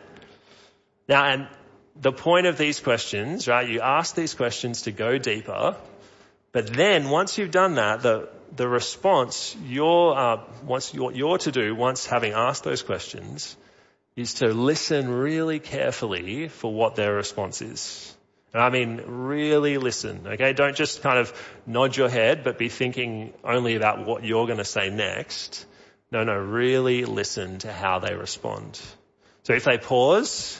Now, 1.07 1.23
and 1.23 1.47
the 1.95 2.11
point 2.11 2.47
of 2.47 2.57
these 2.57 2.81
questions, 2.81 3.47
right? 3.47 3.67
You 3.67 3.79
ask 3.79 4.13
these 4.13 4.33
questions 4.33 4.83
to 4.83 4.91
go 4.91 5.17
deeper, 5.17 5.77
but 6.51 6.67
then 6.67 7.09
once 7.09 7.37
you've 7.37 7.51
done 7.51 7.75
that, 7.75 8.01
the 8.01 8.29
the 8.55 8.67
response 8.67 9.55
you're 9.63 10.17
uh, 10.17 10.41
once 10.65 10.93
you're, 10.93 11.11
you're 11.11 11.37
to 11.37 11.51
do 11.51 11.75
once 11.75 12.05
having 12.05 12.33
asked 12.33 12.63
those 12.63 12.81
questions 12.81 13.55
is 14.15 14.35
to 14.35 14.47
listen 14.47 15.09
really 15.09 15.59
carefully 15.59 16.47
for 16.47 16.73
what 16.73 16.95
their 16.95 17.13
response 17.13 17.61
is. 17.61 18.15
And 18.53 18.63
I 18.63 18.69
mean, 18.69 19.01
really 19.05 19.77
listen, 19.77 20.25
okay? 20.25 20.53
Don't 20.53 20.75
just 20.75 21.03
kind 21.03 21.19
of 21.19 21.31
nod 21.67 21.95
your 21.95 22.09
head, 22.09 22.43
but 22.43 22.57
be 22.57 22.69
thinking 22.69 23.33
only 23.43 23.75
about 23.75 24.05
what 24.05 24.23
you're 24.23 24.47
going 24.47 24.57
to 24.57 24.65
say 24.65 24.89
next. 24.89 25.65
No, 26.11 26.23
no, 26.23 26.35
really 26.35 27.05
listen 27.05 27.59
to 27.59 27.71
how 27.71 27.99
they 27.99 28.15
respond. 28.15 28.79
So 29.43 29.53
if 29.53 29.65
they 29.65 29.77
pause, 29.77 30.59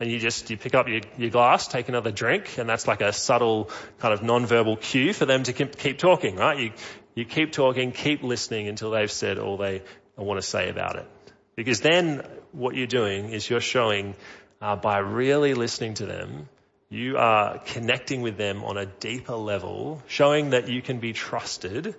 and 0.00 0.10
you 0.10 0.18
just, 0.18 0.50
you 0.50 0.56
pick 0.56 0.74
up 0.74 0.88
your, 0.88 1.00
your 1.16 1.30
glass, 1.30 1.68
take 1.68 1.88
another 1.88 2.10
drink, 2.10 2.58
and 2.58 2.68
that's 2.68 2.88
like 2.88 3.00
a 3.00 3.12
subtle 3.12 3.70
kind 4.00 4.12
of 4.12 4.24
non-verbal 4.24 4.76
cue 4.78 5.12
for 5.12 5.26
them 5.26 5.44
to 5.44 5.52
keep, 5.52 5.98
talking, 5.98 6.34
right? 6.34 6.58
You, 6.58 6.72
you 7.14 7.24
keep 7.24 7.52
talking, 7.52 7.92
keep 7.92 8.24
listening 8.24 8.66
until 8.66 8.90
they've 8.90 9.10
said 9.10 9.38
all 9.38 9.56
they 9.56 9.82
want 10.16 10.40
to 10.40 10.46
say 10.46 10.68
about 10.70 10.96
it. 10.96 11.06
Because 11.54 11.80
then 11.80 12.26
what 12.50 12.74
you're 12.74 12.88
doing 12.88 13.30
is 13.30 13.48
you're 13.48 13.60
showing, 13.60 14.16
uh, 14.60 14.74
by 14.74 14.98
really 14.98 15.54
listening 15.54 15.94
to 15.94 16.06
them, 16.06 16.48
you 16.92 17.16
are 17.16 17.58
connecting 17.58 18.20
with 18.20 18.36
them 18.36 18.64
on 18.64 18.76
a 18.76 18.84
deeper 18.84 19.34
level, 19.34 20.02
showing 20.08 20.50
that 20.50 20.68
you 20.68 20.82
can 20.82 21.00
be 21.00 21.14
trusted 21.14 21.94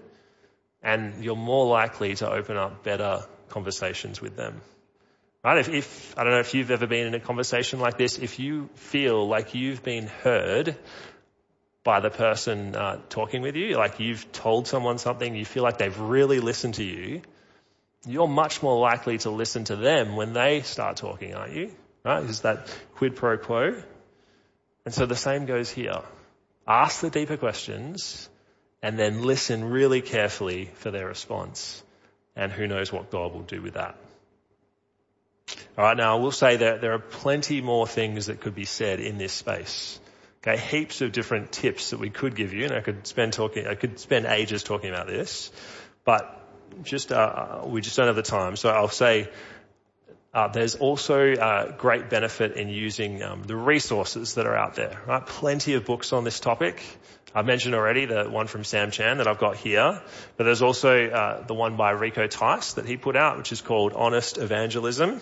and 0.84 1.24
you're 1.24 1.36
more 1.36 1.66
likely 1.66 2.14
to 2.14 2.30
open 2.30 2.58
up 2.58 2.84
better 2.84 3.26
conversations 3.50 4.22
with 4.22 4.36
them. 4.36 4.62
Right? 5.44 5.58
If, 5.58 5.70
if, 5.70 6.18
I 6.18 6.24
don't 6.24 6.34
know 6.34 6.42
if 6.42 6.54
you've 6.54 6.70
ever 6.70 6.86
been 6.86 7.08
in 7.08 7.16
a 7.16 7.20
conversation 7.20 7.80
like 7.80 7.98
this, 7.98 8.20
if 8.20 8.38
you 8.38 8.70
feel 8.76 9.28
like 9.28 9.56
you've 9.56 9.82
been 9.82 10.06
heard 10.06 10.78
by 11.84 12.00
the 12.00 12.12
person 12.12 12.76
uh, 12.76 13.00
talking 13.10 13.42
with 13.42 13.56
you, 13.56 13.76
like 13.78 14.00
you've 14.00 14.32
told 14.32 14.68
someone 14.68 15.00
something, 15.00 15.36
you 15.36 15.44
feel 15.44 15.64
like 15.64 15.80
they've 15.80 16.00
really 16.00 16.40
listened 16.40 16.76
to 16.76 16.84
you, 16.84 17.24
you're 18.06 18.28
much 18.28 18.62
more 18.62 18.80
likely 18.80 19.18
to 19.20 19.32
listen 19.32 19.64
to 19.66 19.76
them 19.76 20.16
when 20.16 20.34
they 20.34 20.62
start 20.62 20.98
talking, 20.98 21.34
aren't 21.34 21.56
you? 21.56 21.72
Right? 22.06 22.24
Is 22.26 22.42
that 22.42 22.68
quid 22.96 23.16
pro 23.16 23.40
quo? 23.40 23.82
And 24.86 24.94
so 24.94 25.06
the 25.06 25.16
same 25.16 25.46
goes 25.46 25.70
here. 25.70 26.02
Ask 26.68 27.02
the 27.02 27.10
deeper 27.10 27.38
questions 27.38 28.30
and 28.82 29.00
then 29.00 29.24
listen 29.24 29.66
really 29.66 30.02
carefully 30.02 30.70
for 30.76 30.92
their 30.92 31.08
response. 31.08 31.82
And 32.36 32.52
who 32.52 32.68
knows 32.68 32.92
what 32.92 33.12
God 33.12 33.34
will 33.34 33.44
do 33.44 33.62
with 33.62 33.76
that. 33.76 33.96
Alright, 35.78 35.98
now 35.98 36.18
I 36.18 36.20
will 36.20 36.32
say 36.32 36.58
that 36.58 36.82
there 36.82 36.94
are 36.94 37.00
plenty 37.00 37.62
more 37.62 37.88
things 37.88 38.28
that 38.28 38.42
could 38.42 38.56
be 38.56 38.66
said 38.66 39.00
in 39.00 39.18
this 39.18 39.34
space. 39.34 40.00
Okay, 40.42 40.58
heaps 40.58 41.02
of 41.02 41.14
different 41.14 41.52
tips 41.52 41.92
that 41.92 42.00
we 42.00 42.10
could 42.10 42.36
give 42.36 42.54
you, 42.54 42.66
and 42.66 42.74
I 42.74 42.82
could 42.82 43.08
spend 43.08 43.34
talking, 43.34 43.66
I 43.66 43.76
could 43.76 43.98
spend 44.00 44.26
ages 44.26 44.62
talking 44.62 44.90
about 44.90 45.08
this, 45.08 45.52
but 46.04 46.42
just, 46.84 47.12
uh, 47.12 47.62
we 47.66 47.80
just 47.82 47.96
don't 47.96 48.08
have 48.08 48.18
the 48.18 48.24
time. 48.24 48.58
So 48.58 48.70
I'll 48.70 48.90
say 48.90 49.30
uh, 50.34 50.48
there's 50.48 50.76
also 50.76 51.34
uh, 51.34 51.72
great 51.74 52.10
benefit 52.10 52.58
in 52.58 52.70
using 52.70 53.22
um, 53.22 53.44
the 53.44 53.56
resources 53.56 54.36
that 54.36 54.48
are 54.48 54.56
out 54.56 54.76
there. 54.76 55.00
Right, 55.06 55.26
plenty 55.26 55.76
of 55.76 55.86
books 55.86 56.12
on 56.12 56.24
this 56.24 56.40
topic. 56.40 56.82
I've 57.36 57.46
mentioned 57.46 57.74
already 57.74 58.06
the 58.06 58.26
one 58.26 58.48
from 58.48 58.64
Sam 58.64 58.92
Chan 58.92 59.18
that 59.18 59.28
I've 59.28 59.40
got 59.40 59.58
here, 59.58 60.02
but 60.38 60.44
there's 60.44 60.62
also 60.62 61.08
uh, 61.10 61.46
the 61.46 61.54
one 61.54 61.78
by 61.78 61.92
Rico 61.92 62.28
Tice 62.28 62.74
that 62.74 62.86
he 62.86 62.98
put 62.98 63.16
out, 63.16 63.38
which 63.38 63.52
is 63.52 63.62
called 63.62 63.94
Honest 63.94 64.38
Evangelism. 64.38 65.22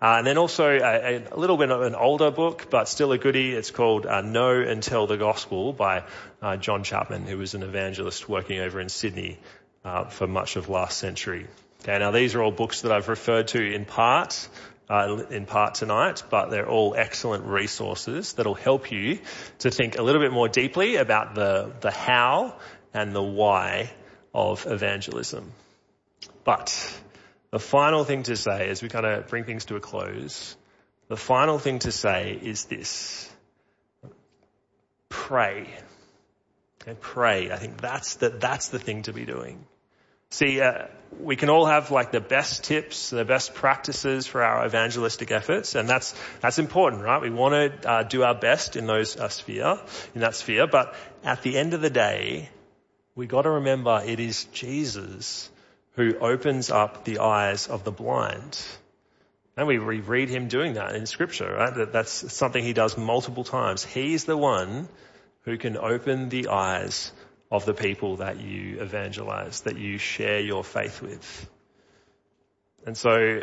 Uh, 0.00 0.16
and 0.18 0.26
then 0.26 0.38
also 0.38 0.68
a, 0.68 1.22
a, 1.30 1.36
little 1.36 1.56
bit 1.56 1.70
of 1.70 1.82
an 1.82 1.94
older 1.94 2.32
book, 2.32 2.66
but 2.70 2.88
still 2.88 3.12
a 3.12 3.18
goodie. 3.18 3.52
It's 3.52 3.70
called 3.70 4.04
uh, 4.04 4.20
Know 4.20 4.60
and 4.60 4.82
Tell 4.82 5.06
the 5.06 5.16
Gospel 5.16 5.72
by 5.72 6.02
uh, 6.40 6.56
John 6.56 6.82
Chapman, 6.82 7.26
who 7.26 7.38
was 7.38 7.54
an 7.54 7.62
evangelist 7.62 8.28
working 8.28 8.58
over 8.58 8.80
in 8.80 8.88
Sydney 8.88 9.38
uh 9.84 10.04
for 10.04 10.28
much 10.28 10.56
of 10.56 10.68
last 10.68 10.98
century. 10.98 11.46
Okay, 11.82 11.98
now 11.98 12.12
these 12.12 12.36
are 12.36 12.42
all 12.42 12.52
books 12.52 12.82
that 12.82 12.92
I've 12.92 13.08
referred 13.08 13.48
to 13.48 13.60
in 13.60 13.84
part, 13.84 14.48
uh, 14.88 15.24
in 15.30 15.46
part 15.46 15.74
tonight, 15.74 16.22
but 16.30 16.48
they're 16.48 16.68
all 16.68 16.94
excellent 16.96 17.44
resources 17.44 18.34
that'll 18.34 18.54
help 18.54 18.92
you 18.92 19.18
to 19.60 19.70
think 19.72 19.98
a 19.98 20.02
little 20.02 20.20
bit 20.20 20.30
more 20.30 20.48
deeply 20.48 20.94
about 20.94 21.34
the, 21.34 21.72
the 21.80 21.90
how 21.90 22.54
and 22.94 23.12
the 23.12 23.22
why 23.22 23.90
of 24.32 24.64
evangelism. 24.64 25.50
But 26.44 27.00
the 27.50 27.58
final 27.58 28.04
thing 28.04 28.22
to 28.24 28.36
say 28.36 28.68
as 28.68 28.80
we 28.80 28.88
kind 28.88 29.04
of 29.04 29.26
bring 29.26 29.42
things 29.42 29.64
to 29.64 29.74
a 29.74 29.80
close, 29.80 30.56
the 31.08 31.16
final 31.16 31.58
thing 31.58 31.80
to 31.80 31.90
say 31.90 32.38
is 32.40 32.66
this. 32.66 33.28
Pray. 35.08 35.68
Okay, 36.80 36.96
pray. 37.00 37.50
I 37.50 37.56
think 37.56 37.80
that's 37.80 38.14
the, 38.14 38.28
that's 38.28 38.68
the 38.68 38.78
thing 38.78 39.02
to 39.02 39.12
be 39.12 39.24
doing. 39.24 39.66
See, 40.32 40.62
uh, 40.62 40.86
we 41.20 41.36
can 41.36 41.50
all 41.50 41.66
have 41.66 41.90
like 41.90 42.10
the 42.10 42.20
best 42.22 42.64
tips, 42.64 43.10
the 43.10 43.22
best 43.22 43.52
practices 43.52 44.26
for 44.26 44.42
our 44.42 44.64
evangelistic 44.64 45.30
efforts, 45.30 45.74
and 45.74 45.86
that's 45.86 46.14
that's 46.40 46.58
important, 46.58 47.02
right? 47.02 47.20
We 47.20 47.28
want 47.28 47.82
to 47.82 47.90
uh, 47.90 48.02
do 48.04 48.22
our 48.22 48.34
best 48.34 48.76
in 48.76 48.86
those 48.86 49.14
uh, 49.18 49.28
sphere, 49.28 49.78
in 50.14 50.22
that 50.22 50.34
sphere. 50.34 50.66
But 50.66 50.94
at 51.22 51.42
the 51.42 51.58
end 51.58 51.74
of 51.74 51.82
the 51.82 51.90
day, 51.90 52.48
we 53.14 53.26
got 53.26 53.42
to 53.42 53.50
remember 53.50 54.00
it 54.06 54.20
is 54.20 54.44
Jesus 54.44 55.50
who 55.96 56.16
opens 56.18 56.70
up 56.70 57.04
the 57.04 57.18
eyes 57.18 57.68
of 57.68 57.84
the 57.84 57.92
blind. 57.92 58.58
And 59.54 59.66
we 59.66 59.76
read 59.76 60.30
him 60.30 60.48
doing 60.48 60.74
that 60.74 60.94
in 60.94 61.04
scripture, 61.04 61.52
right? 61.52 61.74
That, 61.74 61.92
That's 61.92 62.32
something 62.32 62.64
he 62.64 62.72
does 62.72 62.96
multiple 62.96 63.44
times. 63.44 63.84
He's 63.84 64.24
the 64.24 64.38
one 64.38 64.88
who 65.42 65.58
can 65.58 65.76
open 65.76 66.30
the 66.30 66.48
eyes 66.48 67.12
of 67.52 67.66
the 67.66 67.74
people 67.74 68.16
that 68.16 68.40
you 68.40 68.80
evangelize, 68.80 69.60
that 69.60 69.76
you 69.76 69.98
share 69.98 70.40
your 70.40 70.64
faith 70.64 71.02
with. 71.02 71.50
And 72.86 72.96
so 72.96 73.42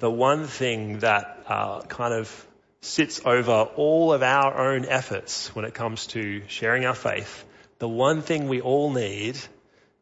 the 0.00 0.10
one 0.10 0.48
thing 0.48 0.98
that 0.98 1.44
uh, 1.46 1.82
kind 1.82 2.12
of 2.12 2.46
sits 2.80 3.20
over 3.24 3.68
all 3.76 4.12
of 4.12 4.24
our 4.24 4.72
own 4.72 4.84
efforts 4.84 5.54
when 5.54 5.64
it 5.64 5.74
comes 5.74 6.08
to 6.08 6.42
sharing 6.48 6.84
our 6.86 6.94
faith, 6.96 7.44
the 7.78 7.88
one 7.88 8.20
thing 8.20 8.48
we 8.48 8.60
all 8.60 8.92
need 8.92 9.38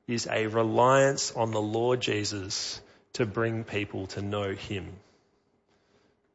is 0.08 0.26
a 0.26 0.46
reliance 0.46 1.32
on 1.32 1.50
the 1.50 1.60
Lord 1.60 2.00
Jesus 2.00 2.80
to 3.12 3.26
bring 3.26 3.62
people 3.62 4.06
to 4.06 4.22
know 4.22 4.54
Him. 4.54 4.88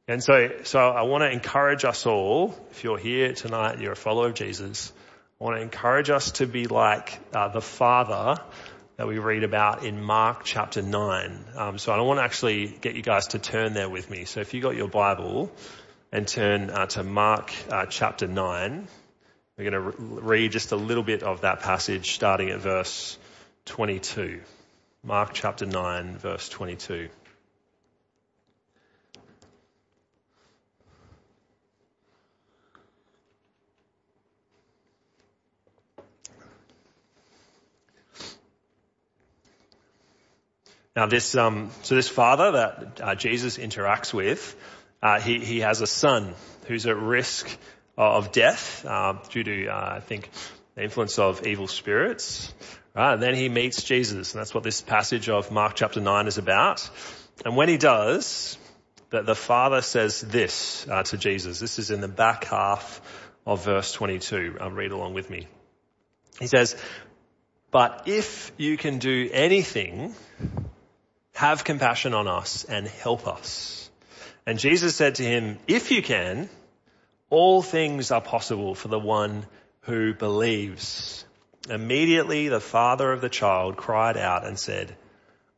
And 0.07 0.23
so, 0.23 0.51
so 0.63 0.79
I 0.79 1.01
want 1.01 1.23
to 1.23 1.31
encourage 1.31 1.85
us 1.85 2.05
all, 2.05 2.55
if 2.69 2.83
you're 2.83 2.99
here 2.99 3.33
tonight, 3.33 3.79
you're 3.79 3.93
a 3.93 3.95
follower 3.95 4.27
of 4.27 4.35
Jesus, 4.35 4.93
I 5.39 5.43
want 5.43 5.57
to 5.57 5.61
encourage 5.61 6.09
us 6.09 6.31
to 6.31 6.47
be 6.47 6.65
like 6.65 7.19
uh, 7.31 7.49
the 7.49 7.61
Father 7.61 8.41
that 8.95 9.07
we 9.07 9.19
read 9.19 9.43
about 9.43 9.85
in 9.85 10.01
Mark 10.01 10.43
chapter 10.43 10.81
9. 10.81 11.45
Um, 11.55 11.77
so 11.77 11.93
I 11.93 11.95
don't 11.95 12.07
want 12.07 12.19
to 12.19 12.23
actually 12.23 12.69
get 12.81 12.95
you 12.95 13.03
guys 13.03 13.27
to 13.27 13.39
turn 13.39 13.73
there 13.73 13.87
with 13.87 14.09
me. 14.09 14.25
So 14.25 14.39
if 14.39 14.55
you 14.55 14.61
got 14.61 14.75
your 14.75 14.87
Bible 14.87 15.51
and 16.11 16.27
turn 16.27 16.71
uh, 16.71 16.87
to 16.87 17.03
Mark 17.03 17.53
uh, 17.69 17.85
chapter 17.85 18.25
9, 18.25 18.87
we're 19.59 19.69
going 19.69 19.73
to 19.73 19.79
re- 19.79 20.21
read 20.21 20.51
just 20.53 20.71
a 20.71 20.75
little 20.75 21.03
bit 21.03 21.21
of 21.21 21.41
that 21.41 21.59
passage 21.59 22.15
starting 22.15 22.49
at 22.49 22.59
verse 22.59 23.19
22. 23.65 24.41
Mark 25.03 25.33
chapter 25.33 25.67
9 25.67 26.17
verse 26.17 26.49
22. 26.49 27.09
Now 40.97 41.05
this, 41.05 41.35
um, 41.35 41.69
so 41.83 41.93
this 41.93 42.09
father 42.09 42.53
that 42.53 43.01
uh, 43.01 43.13
Jesus 43.13 43.59
interacts 43.59 44.15
with, 44.15 44.55
uh, 45.03 45.19
he, 45.19 45.37
he 45.45 45.59
has 45.59 45.79
a 45.81 45.85
son 45.85 46.33
who's 46.65 46.87
at 46.87 46.97
risk 46.97 47.55
of 47.95 48.31
death 48.31 48.83
uh, 48.83 49.13
due 49.29 49.43
to, 49.43 49.67
uh, 49.67 49.93
I 49.97 49.99
think, 49.99 50.31
the 50.73 50.81
influence 50.81 51.19
of 51.19 51.45
evil 51.45 51.67
spirits. 51.67 52.51
Right? 52.95 53.13
And 53.13 53.21
then 53.21 53.35
he 53.35 53.47
meets 53.47 53.83
Jesus, 53.83 54.33
and 54.33 54.39
that's 54.39 54.55
what 54.55 54.63
this 54.63 54.81
passage 54.81 55.29
of 55.29 55.51
Mark 55.51 55.75
chapter 55.75 56.01
9 56.01 56.25
is 56.25 56.39
about. 56.39 56.89
And 57.45 57.55
when 57.55 57.69
he 57.69 57.77
does, 57.77 58.57
the, 59.11 59.21
the 59.21 59.35
father 59.35 59.83
says 59.83 60.21
this 60.21 60.87
uh, 60.89 61.03
to 61.03 61.17
Jesus. 61.19 61.59
This 61.59 61.77
is 61.77 61.91
in 61.91 62.01
the 62.01 62.07
back 62.07 62.45
half 62.45 63.01
of 63.45 63.63
verse 63.63 63.91
22. 63.91 64.57
Um, 64.59 64.73
read 64.73 64.91
along 64.91 65.13
with 65.13 65.29
me. 65.29 65.45
He 66.39 66.47
says, 66.47 66.75
but 67.69 68.03
if 68.07 68.51
you 68.57 68.77
can 68.77 68.97
do 68.97 69.29
anything, 69.31 70.15
have 71.37 71.63
compassion 71.63 72.15
on 72.15 72.27
us 72.27 72.63
and 72.63 72.87
help 72.87 73.27
us. 73.27 73.91
And 74.47 74.57
Jesus 74.57 74.95
said 74.95 75.15
to 75.15 75.23
him, 75.23 75.59
if 75.67 75.91
you 75.91 76.01
can, 76.01 76.49
all 77.29 77.61
things 77.61 78.09
are 78.09 78.21
possible 78.21 78.73
for 78.73 78.87
the 78.87 78.97
one 78.97 79.45
who 79.81 80.15
believes. 80.15 81.23
Immediately 81.69 82.47
the 82.47 82.59
father 82.59 83.11
of 83.11 83.21
the 83.21 83.29
child 83.29 83.77
cried 83.77 84.17
out 84.17 84.47
and 84.47 84.57
said, 84.57 84.95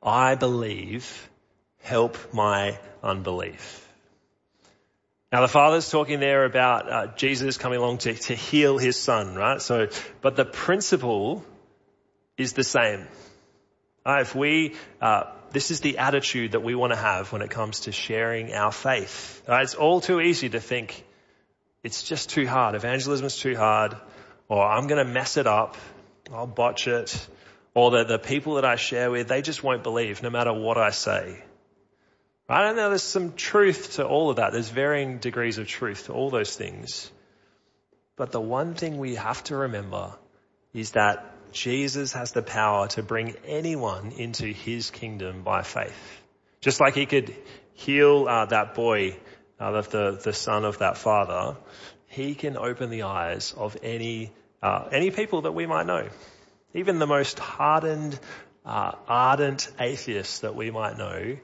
I 0.03 0.35
believe, 0.35 1.29
help 1.81 2.33
my 2.33 2.77
unbelief. 3.01 3.87
Now 5.31 5.39
the 5.39 5.47
father's 5.47 5.89
talking 5.89 6.19
there 6.19 6.43
about 6.43 6.91
uh, 6.91 7.07
Jesus 7.15 7.57
coming 7.57 7.79
along 7.79 7.99
to, 7.99 8.13
to 8.15 8.35
heal 8.35 8.77
his 8.77 8.97
son, 8.97 9.33
right? 9.33 9.61
So, 9.61 9.87
but 10.19 10.35
the 10.35 10.43
principle 10.43 11.45
is 12.37 12.51
the 12.51 12.65
same. 12.65 13.07
Uh, 14.05 14.17
if 14.21 14.35
we 14.35 14.75
uh, 14.99 15.23
this 15.51 15.71
is 15.71 15.81
the 15.81 15.97
attitude 15.97 16.51
that 16.51 16.61
we 16.61 16.75
want 16.75 16.93
to 16.93 16.99
have 16.99 17.31
when 17.31 17.41
it 17.41 17.49
comes 17.49 17.81
to 17.81 17.91
sharing 17.91 18.53
our 18.53 18.71
faith. 18.71 19.43
Right? 19.47 19.63
It's 19.63 19.75
all 19.75 20.01
too 20.01 20.21
easy 20.21 20.49
to 20.49 20.59
think 20.59 21.05
it's 21.83 22.03
just 22.03 22.29
too 22.29 22.45
hard. 22.45 22.75
Evangelism 22.75 23.25
is 23.25 23.37
too 23.37 23.55
hard, 23.55 23.95
or 24.47 24.63
I'm 24.63 24.87
going 24.87 25.05
to 25.05 25.11
mess 25.11 25.37
it 25.37 25.47
up. 25.47 25.77
I'll 26.33 26.47
botch 26.47 26.87
it. 26.87 27.27
Or 27.73 27.91
that 27.91 28.07
the 28.07 28.19
people 28.19 28.55
that 28.55 28.65
I 28.65 28.75
share 28.75 29.09
with, 29.11 29.27
they 29.27 29.41
just 29.41 29.63
won't 29.63 29.83
believe 29.83 30.21
no 30.21 30.29
matter 30.29 30.51
what 30.51 30.77
I 30.77 30.89
say. 30.89 31.41
Right? 32.49 32.69
And 32.69 32.77
there's 32.77 33.03
some 33.03 33.33
truth 33.33 33.93
to 33.95 34.07
all 34.07 34.29
of 34.29 34.37
that. 34.37 34.51
There's 34.51 34.69
varying 34.69 35.19
degrees 35.19 35.57
of 35.57 35.67
truth 35.67 36.07
to 36.07 36.13
all 36.13 36.29
those 36.29 36.55
things. 36.55 37.11
But 38.15 38.31
the 38.31 38.41
one 38.41 38.73
thing 38.73 38.97
we 38.97 39.15
have 39.15 39.43
to 39.45 39.55
remember 39.55 40.13
is 40.73 40.91
that 40.91 41.33
Jesus 41.51 42.13
has 42.13 42.31
the 42.31 42.41
power 42.41 42.87
to 42.89 43.03
bring 43.03 43.35
anyone 43.45 44.11
into 44.11 44.45
his 44.45 44.91
kingdom 44.91 45.43
by 45.43 45.63
faith. 45.63 46.21
Just 46.61 46.79
like 46.79 46.95
he 46.95 47.05
could 47.05 47.35
heal 47.73 48.27
uh, 48.27 48.45
that 48.45 48.75
boy, 48.75 49.17
uh, 49.59 49.81
the, 49.81 50.19
the 50.23 50.33
son 50.33 50.65
of 50.65 50.79
that 50.79 50.97
father, 50.97 51.57
he 52.07 52.35
can 52.35 52.57
open 52.57 52.89
the 52.89 53.03
eyes 53.03 53.53
of 53.55 53.77
any, 53.83 54.31
uh, 54.61 54.89
any 54.91 55.11
people 55.11 55.43
that 55.43 55.53
we 55.53 55.65
might 55.65 55.85
know. 55.85 56.07
Even 56.73 56.99
the 56.99 57.07
most 57.07 57.39
hardened, 57.39 58.19
uh, 58.65 58.93
ardent 59.07 59.71
atheists 59.79 60.39
that 60.39 60.55
we 60.55 60.71
might 60.71 60.97
know 60.97 61.37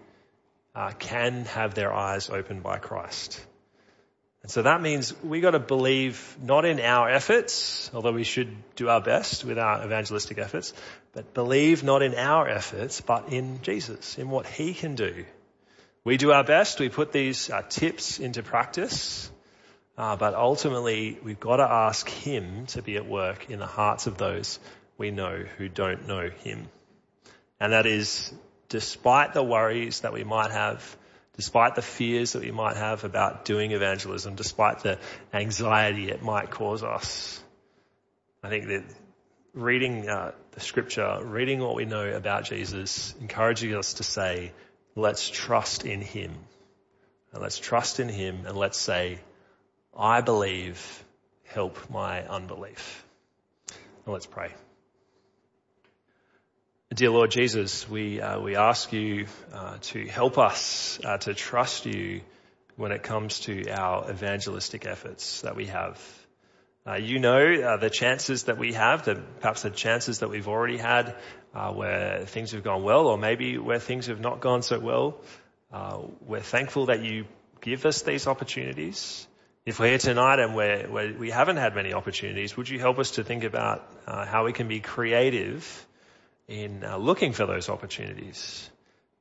uh, 0.76 0.91
can 0.99 1.45
have 1.45 1.74
their 1.74 1.93
eyes 1.93 2.30
opened 2.30 2.62
by 2.62 2.78
Christ. 2.78 3.43
And 4.45 4.51
so 4.51 4.61
that 4.61 4.79
means 4.79 5.11
we 5.23 5.41
got 5.41 5.51
to 5.51 5.59
believe 5.59 6.37
not 6.39 6.65
in 6.65 6.79
our 6.79 7.09
efforts, 7.09 7.89
although 7.95 8.11
we 8.11 8.23
should 8.23 8.55
do 8.75 8.89
our 8.89 9.01
best 9.01 9.43
with 9.43 9.57
our 9.57 9.83
evangelistic 9.83 10.37
efforts, 10.37 10.71
but 11.13 11.33
believe 11.33 11.83
not 11.83 12.03
in 12.03 12.13
our 12.13 12.47
efforts, 12.47 13.01
but 13.01 13.29
in 13.29 13.63
Jesus, 13.63 14.19
in 14.19 14.29
what 14.29 14.45
He 14.45 14.75
can 14.75 14.93
do. 14.93 15.25
We 16.03 16.17
do 16.17 16.31
our 16.31 16.43
best. 16.43 16.79
We 16.79 16.89
put 16.89 17.11
these 17.11 17.49
uh, 17.49 17.63
tips 17.67 18.19
into 18.19 18.43
practice. 18.43 19.31
Uh, 19.97 20.15
but 20.15 20.35
ultimately, 20.35 21.17
we've 21.23 21.39
got 21.39 21.57
to 21.57 21.67
ask 21.67 22.07
Him 22.07 22.67
to 22.67 22.83
be 22.83 22.97
at 22.97 23.07
work 23.07 23.49
in 23.49 23.57
the 23.57 23.65
hearts 23.65 24.05
of 24.05 24.19
those 24.19 24.59
we 24.95 25.09
know 25.09 25.43
who 25.57 25.69
don't 25.69 26.07
know 26.07 26.29
Him. 26.29 26.69
And 27.59 27.73
that 27.73 27.87
is 27.87 28.31
despite 28.69 29.33
the 29.33 29.41
worries 29.41 30.01
that 30.01 30.13
we 30.13 30.23
might 30.23 30.51
have, 30.51 30.95
despite 31.36 31.75
the 31.75 31.81
fears 31.81 32.33
that 32.33 32.43
we 32.43 32.51
might 32.51 32.77
have 32.77 33.03
about 33.03 33.45
doing 33.45 33.71
evangelism, 33.71 34.36
despite 34.36 34.79
the 34.79 34.97
anxiety 35.33 36.09
it 36.09 36.21
might 36.21 36.49
cause 36.49 36.83
us. 36.83 37.41
I 38.43 38.49
think 38.49 38.67
that 38.67 38.83
reading 39.53 40.07
uh, 40.07 40.31
the 40.51 40.59
scripture, 40.59 41.19
reading 41.23 41.59
what 41.59 41.75
we 41.75 41.86
know 41.86 42.07
about 42.07 42.45
Jesus, 42.45 43.13
encouraging 43.19 43.75
us 43.75 43.95
to 43.95 44.03
say, 44.03 44.53
let's 44.95 45.29
trust 45.29 45.86
in 45.86 46.01
him. 46.01 46.31
And 47.33 47.41
let's 47.41 47.57
trust 47.57 47.99
in 47.99 48.07
him 48.07 48.45
and 48.45 48.57
let's 48.57 48.77
say, 48.77 49.19
I 49.97 50.21
believe, 50.21 51.03
help 51.43 51.89
my 51.89 52.25
unbelief. 52.25 53.05
And 54.05 54.13
let's 54.13 54.25
pray. 54.25 54.51
Dear 56.93 57.09
Lord 57.09 57.31
Jesus, 57.31 57.89
we, 57.89 58.21
uh, 58.21 58.39
we 58.39 58.55
ask 58.55 58.93
you 58.93 59.25
uh, 59.51 59.77
to 59.81 60.05
help 60.05 60.38
us 60.38 60.99
uh, 61.03 61.17
to 61.17 61.33
trust 61.33 61.88
you 61.88 62.21
when 62.75 62.91
it 62.91 63.01
comes 63.01 63.39
to 63.41 63.67
our 63.71 64.11
evangelistic 64.11 64.86
efforts 64.86 65.41
that 65.41 65.55
we 65.55 65.65
have. 65.65 65.99
Uh, 66.88 66.93
you 66.93 67.17
know 67.17 67.39
uh, 67.39 67.77
the 67.77 67.89
chances 67.89 68.43
that 68.43 68.59
we 68.59 68.73
have, 68.73 69.03
the, 69.03 69.15
perhaps 69.15 69.63
the 69.63 69.71
chances 69.71 70.19
that 70.19 70.29
we've 70.29 70.47
already 70.47 70.77
had 70.77 71.15
uh, 71.55 71.73
where 71.73 72.23
things 72.27 72.51
have 72.51 72.63
gone 72.63 72.83
well 72.83 73.07
or 73.07 73.17
maybe 73.17 73.57
where 73.57 73.79
things 73.79 74.05
have 74.05 74.19
not 74.19 74.39
gone 74.39 74.61
so 74.61 74.79
well. 74.79 75.17
we're 76.21 76.39
thankful 76.39 76.86
that 76.86 77.03
you 77.03 77.25
give 77.61 77.83
us 77.88 78.03
these 78.03 78.27
opportunities. 78.27 79.27
If 79.65 79.79
we're 79.79 79.88
here 79.88 79.97
tonight 79.97 80.38
and 80.38 80.55
we're, 80.55 80.88
we're, 80.88 81.17
we 81.17 81.31
have 81.31 81.47
not 81.47 81.57
had 81.57 81.73
many 81.73 81.93
opportunities, 81.93 82.55
would 82.55 82.69
you 82.69 82.77
help 82.77 82.99
us 82.99 83.11
to 83.11 83.23
think 83.23 83.43
about 83.43 83.91
how 84.05 84.45
we 84.45 84.53
can 84.53 84.67
be 84.67 84.81
creative 84.81 85.88
in 86.47 86.83
uh, 86.83 86.97
looking 86.97 87.33
for 87.33 87.45
those 87.45 87.69
opportunities. 87.69 88.69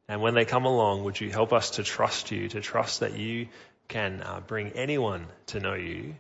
And 0.08 0.20
when 0.20 0.34
they 0.34 0.44
come 0.44 0.66
along, 0.66 1.04
would 1.04 1.20
you 1.20 1.30
help 1.30 1.52
us 1.52 1.70
to 1.70 1.82
trust 1.82 2.30
you, 2.30 2.48
to 2.50 2.60
trust 2.60 3.00
that 3.00 3.16
you 3.16 3.48
can 3.88 4.22
uh, 4.22 4.40
bring 4.40 4.72
anyone 4.72 5.26
to 5.46 5.60
know 5.60 5.74
you 5.74 6.14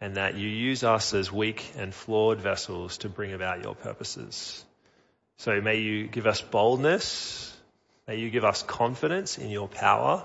and 0.00 0.16
that 0.16 0.34
you 0.34 0.48
use 0.48 0.84
us 0.84 1.14
as 1.14 1.30
weak 1.30 1.64
and 1.76 1.94
flawed 1.94 2.40
vessels 2.40 2.98
to 2.98 3.08
bring 3.08 3.32
about 3.32 3.62
your 3.62 3.74
purposes. 3.74 4.64
So 5.38 5.60
may 5.60 5.78
you 5.78 6.08
give 6.08 6.26
us 6.26 6.40
boldness. 6.40 7.56
May 8.06 8.16
you 8.16 8.30
give 8.30 8.44
us 8.44 8.62
confidence 8.62 9.38
in 9.38 9.50
your 9.50 9.68
power. 9.68 10.24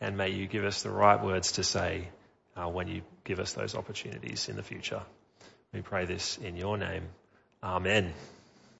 And 0.00 0.16
may 0.16 0.30
you 0.30 0.46
give 0.46 0.64
us 0.64 0.82
the 0.82 0.90
right 0.90 1.22
words 1.22 1.52
to 1.52 1.64
say 1.64 2.08
uh, 2.56 2.68
when 2.68 2.88
you 2.88 3.02
give 3.24 3.38
us 3.38 3.52
those 3.52 3.74
opportunities 3.74 4.48
in 4.48 4.56
the 4.56 4.62
future. 4.62 5.02
We 5.72 5.80
pray 5.80 6.04
this 6.04 6.36
in 6.38 6.56
your 6.56 6.76
name. 6.76 7.04
Amen. 7.62 8.12